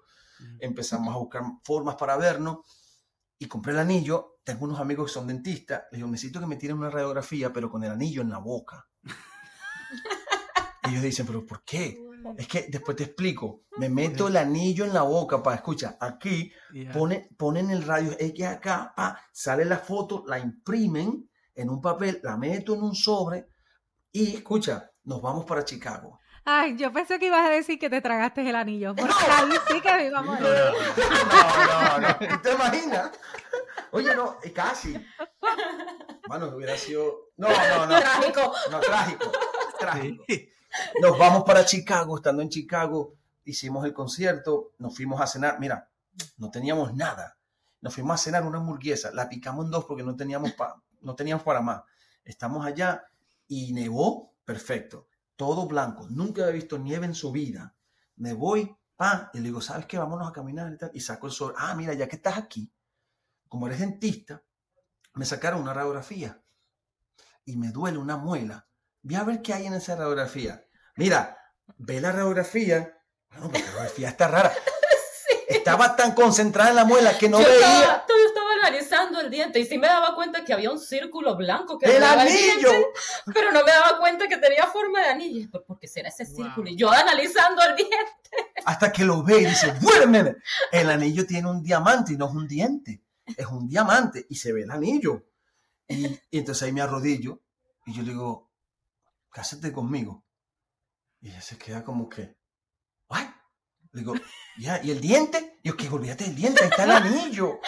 Empezamos 0.60 1.16
a 1.16 1.18
buscar 1.18 1.42
formas 1.64 1.96
para 1.96 2.18
vernos 2.18 2.58
y 3.40 3.46
compré 3.46 3.72
el 3.72 3.80
anillo. 3.80 4.40
Tengo 4.44 4.66
unos 4.66 4.82
amigos 4.82 5.06
que 5.06 5.14
son 5.14 5.28
dentistas, 5.28 5.84
les 5.90 6.00
digo, 6.00 6.10
necesito 6.10 6.42
que 6.42 6.48
me 6.48 6.58
tiren 6.58 6.80
una 6.80 6.90
radiografía, 6.90 7.54
pero 7.54 7.72
con 7.72 7.82
el 7.86 7.92
anillo 7.92 8.24
en 8.24 8.30
la 8.30 8.40
boca. 8.40 8.90
Ellos 10.84 11.02
dicen, 11.02 11.26
pero 11.26 11.46
¿por 11.46 11.64
qué? 11.64 11.98
Es 12.38 12.48
que 12.48 12.68
después 12.70 12.98
te 12.98 13.04
explico. 13.04 13.64
Me 13.78 13.90
meto 13.90 14.28
el 14.28 14.38
anillo 14.38 14.86
en 14.86 14.94
la 14.94 15.02
boca, 15.04 15.42
pa, 15.42 15.56
escucha, 15.56 15.98
aquí 16.00 16.52
Yeah. 16.74 16.92
pone, 16.92 17.30
ponen 17.38 17.70
el 17.70 17.84
radio 17.84 18.16
X 18.20 18.46
acá, 18.46 18.94
pa, 18.96 19.20
sale 19.32 19.64
la 19.66 19.78
foto, 19.78 20.24
la 20.28 20.40
imprimen 20.40 21.30
en 21.56 21.70
un 21.70 21.82
papel, 21.82 22.20
la 22.24 22.36
meto 22.38 22.74
en 22.74 22.82
un 22.82 22.96
sobre 22.96 23.48
y 24.12 24.36
escucha, 24.36 24.90
nos 25.04 25.22
vamos 25.22 25.46
para 25.46 25.64
Chicago. 25.66 26.20
Ay, 26.46 26.76
yo 26.78 26.92
pensé 26.92 27.20
que 27.20 27.28
ibas 27.28 27.46
a 27.46 27.50
decir 27.50 27.80
que 27.80 27.90
te 27.90 28.02
tragaste 28.02 28.48
el 28.48 28.56
anillo. 28.56 28.94
Porque 28.96 29.14
ahí 29.32 29.52
sí 29.68 29.80
que 29.82 29.94
me 29.94 30.08
iba 30.08 30.20
a 30.20 30.22
morir. 30.24 30.44
No, 30.44 32.00
no, 32.00 32.08
no. 32.30 32.42
¿Te 32.42 32.52
imaginas? 32.52 33.12
Oye, 33.92 34.14
no, 34.14 34.38
eh, 34.44 34.52
casi. 34.52 34.94
Bueno, 36.28 36.48
hubiera 36.48 36.76
sido. 36.76 37.30
No, 37.38 37.48
no, 37.48 37.86
no. 37.86 38.00
Trágico. 38.00 38.54
No, 38.72 38.80
trágico. 38.82 39.32
Trágico. 39.80 40.24
Sí. 40.28 40.50
Nos 41.02 41.18
vamos 41.18 41.44
para 41.44 41.66
Chicago. 41.66 42.16
Estando 42.18 42.42
en 42.42 42.50
Chicago, 42.50 43.16
hicimos 43.46 43.86
el 43.86 43.94
concierto. 43.94 44.72
Nos 44.80 44.96
fuimos 44.96 45.22
a 45.22 45.28
cenar. 45.28 45.60
Mira, 45.60 45.90
no 46.38 46.50
teníamos 46.52 46.94
nada. 46.94 47.38
Nos 47.82 47.94
fuimos 47.94 48.16
a 48.20 48.24
cenar 48.24 48.44
una 48.46 48.58
hamburguesa. 48.60 49.12
La 49.14 49.28
picamos 49.30 49.66
en 49.66 49.72
dos 49.72 49.86
porque 49.86 50.04
no 50.04 50.16
teníamos, 50.16 50.54
pa- 50.54 50.82
no 51.02 51.16
teníamos 51.16 51.44
para 51.44 51.62
más. 51.62 51.84
Estamos 52.24 52.66
allá 52.66 53.04
y 53.48 53.74
nevó. 53.74 54.34
Perfecto. 54.46 55.08
Todo 55.36 55.68
blanco. 55.68 56.08
Nunca 56.10 56.44
había 56.44 56.54
visto 56.56 56.78
nieve 56.78 57.06
en 57.06 57.16
su 57.16 57.32
vida. 57.32 57.76
Me 58.18 58.34
voy, 58.34 58.76
pa, 58.96 59.30
y 59.34 59.38
le 59.40 59.46
digo, 59.46 59.62
¿sabes 59.62 59.86
qué? 59.86 59.98
Vámonos 59.98 60.28
a 60.30 60.34
caminar 60.34 60.72
y 60.72 60.78
tal. 60.78 60.92
Y 60.94 61.00
saco 61.00 61.28
el 61.28 61.34
sobre. 61.34 61.56
Ah, 61.58 61.74
mira, 61.76 61.94
ya 61.94 62.08
que 62.08 62.18
estás 62.18 62.38
aquí, 62.38 62.72
como 63.50 63.68
eres 63.68 63.80
dentista, 63.80 64.44
me 65.16 65.26
sacaron 65.26 65.62
una 65.62 65.74
radiografía 65.74 66.42
y 67.46 67.58
me 67.58 67.70
duele 67.72 67.98
una 67.98 68.18
muela. 68.18 68.68
Ve 69.04 69.16
a 69.18 69.24
ver 69.24 69.42
qué 69.42 69.54
hay 69.54 69.68
en 69.68 69.74
esa 69.74 69.96
radiografía. 69.96 70.64
Mira, 70.96 71.38
ve 71.78 72.00
la 72.02 72.12
radiografía. 72.12 72.98
Bueno, 73.30 73.50
la 73.54 73.60
radiografía 73.60 74.10
está 74.10 74.28
rara. 74.28 74.54
Estaba 75.48 75.96
tan 75.96 76.14
concentrada 76.14 76.70
en 76.72 76.76
la 76.78 76.86
muela 76.86 77.18
que 77.18 77.30
no 77.30 77.40
yo, 77.40 77.46
veía 77.48 77.60
estaba, 77.60 78.06
yo 78.08 78.28
estaba 78.28 78.54
analizando 78.54 79.20
el 79.22 79.30
diente 79.30 79.60
y 79.60 79.66
sí 79.66 79.78
me 79.78 79.88
daba 79.88 80.16
cuenta 80.16 80.44
que 80.44 80.52
había 80.54 80.72
un 80.72 80.80
círculo 80.80 81.36
blanco 81.38 81.78
que 81.78 81.86
el 81.86 82.04
anillo. 82.04 82.70
diente, 82.70 82.88
pero 83.34 83.52
no 83.52 83.64
me 83.64 83.72
daba 83.72 84.00
cuenta 84.00 84.28
que 84.28 84.38
tenía 84.38 84.66
forma 84.68 85.02
de 85.02 85.08
anillo. 85.10 85.50
¿Por, 85.52 85.64
por 85.66 85.80
qué 85.80 85.88
será 85.88 86.10
ese 86.10 86.26
Wow. 86.26 86.36
círculo? 86.36 86.70
Y 86.70 86.76
yo 86.78 86.90
analizando 86.92 87.62
el 87.62 87.76
diente. 87.76 88.54
Hasta 88.66 88.92
que 88.92 89.04
lo 89.04 89.22
ve 89.24 89.42
y 89.42 89.46
dice, 89.46 89.74
minute. 90.08 90.38
El 90.72 90.90
anillo 90.90 91.26
tiene 91.26 91.50
un 91.50 91.62
diamante 91.62 92.14
y 92.14 92.18
no 92.18 92.28
es 92.30 92.34
un 92.34 92.48
diente. 92.48 93.02
Es 93.38 93.46
un 93.48 93.68
diamante 93.68 94.26
y 94.30 94.36
se 94.36 94.52
ve 94.54 94.64
el 94.64 94.72
anillo. 94.72 95.24
Y, 95.88 96.08
y 96.08 96.38
entonces 96.40 96.64
ahí 96.64 96.72
me 96.72 96.82
arrodillo 96.82 97.40
y 97.86 97.94
yo 97.94 98.02
le 98.02 98.10
digo, 98.12 98.50
cásate 99.34 99.74
conmigo. 99.74 100.24
Y 101.20 101.30
ella 101.30 101.42
se 101.42 101.58
queda 101.58 101.84
como 101.84 102.08
que, 102.08 102.38
¿what? 103.10 103.26
Le 103.92 104.00
digo, 104.02 104.14
ya, 104.58 104.82
¿y 104.84 104.92
el 104.92 105.02
diente? 105.02 105.60
Y 105.64 105.70
yo, 105.70 105.78
que 105.78 105.90
olvídate 105.90 106.26
del 106.26 106.36
diente, 106.36 106.64
ahí 106.64 106.70
está 106.70 106.84
el 106.86 106.92
anillo. 106.92 107.60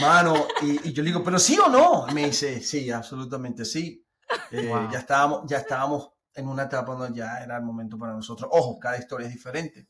Mano, 0.00 0.46
y, 0.62 0.88
y 0.88 0.92
yo 0.92 1.02
le 1.02 1.08
digo, 1.10 1.24
¿pero 1.24 1.38
sí 1.38 1.58
o 1.58 1.68
no? 1.68 2.06
Y 2.08 2.14
me 2.14 2.26
dice, 2.26 2.60
sí, 2.60 2.90
absolutamente 2.90 3.64
sí. 3.64 4.04
Eh, 4.50 4.68
Wow. 4.68 4.90
ya, 4.90 4.98
estábamos, 4.98 5.42
ya 5.46 5.58
estábamos 5.58 6.10
en 6.34 6.48
una 6.48 6.64
etapa 6.64 6.94
donde 6.94 7.18
ya 7.18 7.38
era 7.42 7.56
el 7.56 7.62
momento 7.62 7.96
para 7.98 8.12
nosotros. 8.12 8.48
Ojo, 8.52 8.78
cada 8.78 8.98
historia 8.98 9.26
es 9.28 9.32
diferente. 9.32 9.88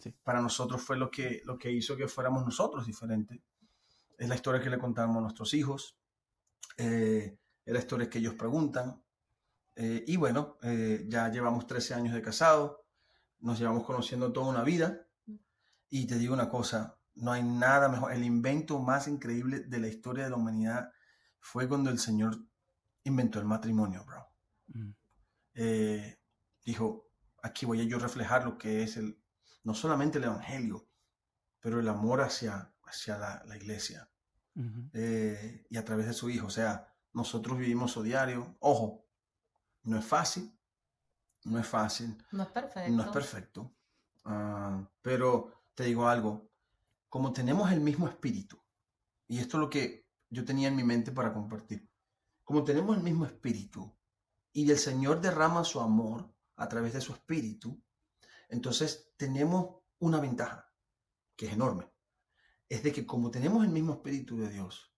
Sí. 0.00 0.14
Para 0.22 0.40
nosotros 0.40 0.82
fue 0.82 0.96
lo 0.96 1.10
que, 1.10 1.42
lo 1.44 1.56
que 1.58 1.70
hizo 1.70 1.96
que 1.96 2.08
fuéramos 2.08 2.44
nosotros 2.44 2.86
diferentes. 2.86 3.38
Es 4.18 4.28
la 4.28 4.34
historia 4.34 4.60
que 4.60 4.70
le 4.70 4.78
contamos 4.78 5.18
a 5.18 5.20
nuestros 5.20 5.52
hijos. 5.54 5.96
eh, 6.78 7.36
es 7.64 7.72
la 7.72 7.80
historia 7.80 8.08
que 8.08 8.18
ellos 8.18 8.34
preguntan. 8.34 9.02
Eh, 9.76 10.04
y 10.06 10.16
bueno, 10.16 10.56
eh, 10.62 11.04
ya 11.06 11.28
llevamos 11.28 11.66
13 11.66 11.94
años 11.94 12.14
de 12.14 12.22
casados. 12.22 12.78
Nos 13.40 13.58
llevamos 13.58 13.84
conociendo 13.84 14.32
toda 14.32 14.48
una 14.48 14.62
vida. 14.62 15.06
Y 15.88 16.06
te 16.06 16.18
digo 16.18 16.34
una 16.34 16.48
cosa, 16.48 16.98
no 17.14 17.30
hay 17.30 17.42
nada 17.42 17.88
mejor. 17.88 18.12
El 18.12 18.24
invento 18.24 18.78
más 18.78 19.06
increíble 19.06 19.60
de 19.60 19.78
la 19.78 19.88
historia 19.88 20.24
de 20.24 20.30
la 20.30 20.36
humanidad 20.36 20.90
fue 21.38 21.68
cuando 21.68 21.90
el 21.90 21.98
Señor 21.98 22.36
inventó 23.04 23.38
el 23.38 23.44
matrimonio, 23.44 24.04
bro. 24.04 24.26
Mm. 24.68 24.90
Eh, 25.54 26.18
dijo, 26.64 27.08
aquí 27.42 27.66
voy 27.66 27.80
a 27.80 27.84
yo 27.84 27.98
reflejar 27.98 28.44
lo 28.44 28.58
que 28.58 28.82
es 28.82 28.96
el, 28.96 29.22
no 29.62 29.74
solamente 29.74 30.18
el 30.18 30.24
Evangelio, 30.24 30.88
pero 31.60 31.78
el 31.78 31.88
amor 31.88 32.20
hacia, 32.20 32.72
hacia 32.84 33.18
la, 33.18 33.42
la 33.46 33.56
iglesia 33.56 34.08
eh, 34.92 35.66
y 35.68 35.76
a 35.76 35.84
través 35.84 36.06
de 36.06 36.12
su 36.14 36.30
Hijo. 36.30 36.46
O 36.46 36.50
sea, 36.50 36.92
nosotros 37.12 37.58
vivimos 37.58 37.92
su 37.92 38.02
diario. 38.02 38.56
Ojo, 38.60 39.05
no 39.86 39.98
es 39.98 40.04
fácil, 40.04 40.52
no 41.44 41.58
es 41.60 41.66
fácil, 41.66 42.16
No 42.32 42.42
es 42.42 42.48
perfecto. 42.48 42.92
no 42.92 43.02
es 43.04 43.08
perfecto, 43.08 43.72
ah, 44.24 44.88
pero 45.00 45.52
te 45.74 45.84
digo 45.84 46.08
algo, 46.08 46.50
como 47.08 47.32
tenemos 47.32 47.70
el 47.70 47.80
mismo 47.80 48.08
espíritu, 48.08 48.60
y 49.28 49.38
esto 49.38 49.56
es 49.56 49.60
lo 49.60 49.70
que 49.70 50.08
yo 50.28 50.44
tenía 50.44 50.68
en 50.68 50.76
mi 50.76 50.82
mente 50.84 51.12
para 51.12 51.32
compartir, 51.32 51.88
como 52.44 52.64
tenemos 52.64 52.96
el 52.96 53.02
mismo 53.02 53.24
espíritu 53.26 53.92
y 54.52 54.68
el 54.70 54.78
Señor 54.78 55.20
derrama 55.20 55.62
su 55.64 55.80
amor 55.80 56.34
a 56.56 56.68
través 56.68 56.92
de 56.92 57.00
su 57.00 57.12
espíritu, 57.12 57.80
entonces 58.48 59.12
tenemos 59.16 59.76
una 60.00 60.20
ventaja 60.20 60.72
que 61.36 61.46
es 61.46 61.52
enorme, 61.52 61.88
es 62.68 62.82
de 62.82 62.92
que 62.92 63.06
como 63.06 63.30
tenemos 63.30 63.64
el 63.64 63.70
mismo 63.70 63.92
espíritu 63.92 64.36
de 64.36 64.48
Dios, 64.48 64.92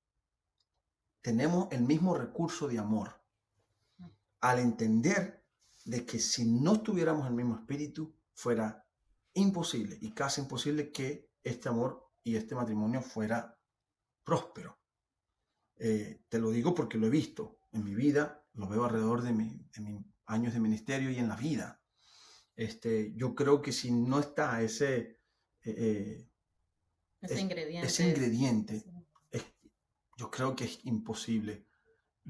tenemos 1.21 1.69
el 1.73 1.83
mismo 1.83 2.15
recurso 2.15 2.69
de 2.69 2.79
amor, 2.79 3.18
al 4.41 4.59
entender 4.59 5.45
de 5.85 6.05
que 6.05 6.19
si 6.19 6.45
no 6.45 6.81
tuviéramos 6.83 7.27
el 7.27 7.35
mismo 7.35 7.57
espíritu, 7.57 8.15
fuera 8.35 8.85
imposible 9.35 9.99
y 10.01 10.13
casi 10.13 10.41
imposible 10.43 10.93
que 10.93 11.31
este 11.43 11.69
amor 11.69 12.11
y 12.25 12.37
este 12.37 12.55
matrimonio 12.55 13.01
fuera 13.03 13.59
próspero. 14.25 14.79
Eh, 15.77 16.25
te 16.29 16.39
lo 16.39 16.51
digo 16.51 16.75
porque 16.75 16.99
lo 16.99 17.07
he 17.07 17.11
visto 17.11 17.61
en 17.73 17.85
mi 17.85 17.95
vida, 17.95 18.45
lo 18.55 18.69
veo 18.69 18.85
alrededor 18.85 19.23
de, 19.23 19.33
mi- 19.33 19.65
de 19.75 19.81
mis 19.81 20.05
años 20.27 20.53
de 20.53 20.61
ministerio 20.61 21.11
y 21.11 21.19
en 21.19 21.29
la 21.29 21.37
vida. 21.37 21.81
Este, 22.57 23.13
yo 23.15 23.35
creo 23.35 23.63
que 23.63 23.73
si 23.73 23.91
no 23.93 24.19
está 24.19 24.61
ese, 24.63 25.21
eh, 25.63 25.75
eh, 25.77 26.31
Ese 27.21 27.35
es- 27.35 27.41
ingrediente. 27.41 27.87
ese 27.87 28.09
ingrediente, 28.09 28.81
Sí. 28.81 28.91
es- 29.31 29.47
yo 30.17 30.31
creo 30.31 30.57
que 30.57 30.65
es 30.65 30.81
imposible. 30.85 31.68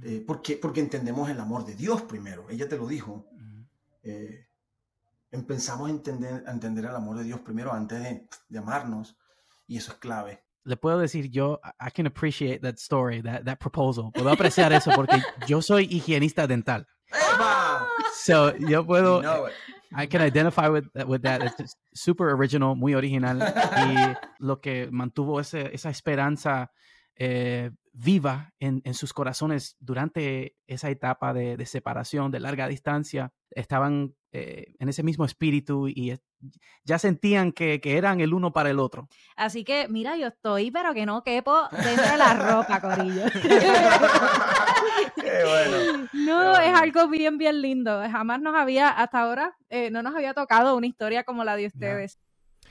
Eh, 0.02 0.22
¿por 0.26 0.42
qué? 0.42 0.56
Porque 0.56 0.80
entendemos 0.80 1.28
el 1.28 1.40
amor 1.40 1.64
de 1.64 1.74
Dios 1.74 2.02
primero. 2.02 2.46
Ella 2.48 2.68
te 2.68 2.76
lo 2.76 2.86
dijo. 2.86 3.26
Eh, 4.02 4.46
empezamos 5.30 5.88
a 5.88 5.90
entender, 5.90 6.44
a 6.46 6.52
entender 6.52 6.84
el 6.84 6.94
amor 6.94 7.18
de 7.18 7.24
Dios 7.24 7.40
primero 7.40 7.72
antes 7.72 8.02
de, 8.02 8.28
de 8.48 8.58
amarnos. 8.58 9.16
Y 9.66 9.76
eso 9.76 9.92
es 9.92 9.98
clave. 9.98 10.42
Le 10.64 10.76
puedo 10.76 10.98
decir 10.98 11.30
yo, 11.30 11.60
I 11.80 11.90
can 11.90 12.06
appreciate 12.06 12.60
that 12.60 12.76
story, 12.76 13.22
that, 13.22 13.44
that 13.44 13.58
proposal. 13.58 14.10
Puedo 14.12 14.30
apreciar 14.30 14.72
eso 14.72 14.90
porque 14.94 15.22
yo 15.46 15.62
soy 15.62 15.84
higienista 15.90 16.46
dental. 16.46 16.86
¡Eva! 17.10 17.86
So, 18.14 18.54
yo 18.56 18.82
You 18.82 18.86
puedo, 18.86 19.20
know 19.22 19.46
it. 19.46 19.52
I 19.96 20.06
can 20.06 20.20
identify 20.20 20.68
with, 20.68 20.84
with 21.06 21.22
that. 21.22 21.42
It's 21.42 21.74
super 21.94 22.30
original, 22.30 22.76
muy 22.76 22.94
original. 22.94 23.38
Y 23.40 24.16
lo 24.38 24.60
que 24.60 24.88
mantuvo 24.90 25.40
ese, 25.40 25.74
esa 25.74 25.88
esperanza 25.88 26.70
eh, 27.16 27.70
viva 27.98 28.54
en, 28.60 28.94
sus 28.94 29.12
corazones 29.12 29.76
durante 29.80 30.56
esa 30.68 30.88
etapa 30.88 31.34
de, 31.34 31.66
separación, 31.66 32.30
de 32.30 32.38
larga 32.38 32.68
distancia. 32.68 33.32
Estaban 33.50 34.14
eh, 34.30 34.74
en 34.78 34.88
ese 34.88 35.02
mismo 35.02 35.24
espíritu 35.24 35.88
y 35.88 36.14
ya 36.84 36.98
sentían 36.98 37.50
que, 37.50 37.80
eran 37.82 38.20
el 38.20 38.34
uno 38.34 38.52
para 38.52 38.70
el 38.70 38.78
otro. 38.78 39.08
Así 39.34 39.64
que, 39.64 39.88
mira, 39.88 40.16
yo 40.16 40.28
estoy, 40.28 40.70
pero 40.70 40.94
que 40.94 41.06
no 41.06 41.24
quepo 41.24 41.68
dentro 41.72 42.08
de 42.08 42.18
la 42.18 42.34
ropa, 42.34 42.80
Corillo. 42.80 43.24
Qué 45.16 45.44
bueno. 45.44 46.08
No, 46.12 46.58
es 46.60 46.74
algo 46.74 47.08
bien, 47.08 47.36
bien 47.36 47.60
lindo. 47.60 48.00
Jamás 48.08 48.40
nos 48.40 48.54
había, 48.54 48.90
hasta 48.90 49.22
ahora, 49.22 49.56
eh, 49.70 49.90
no 49.90 50.04
nos 50.04 50.14
había 50.14 50.34
tocado 50.34 50.76
una 50.76 50.86
historia 50.86 51.24
como 51.24 51.42
la 51.42 51.56
de 51.56 51.66
ustedes. 51.66 52.20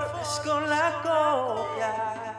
borðs 0.00 0.36
skóla 0.40 0.84
gópjar 1.04 2.29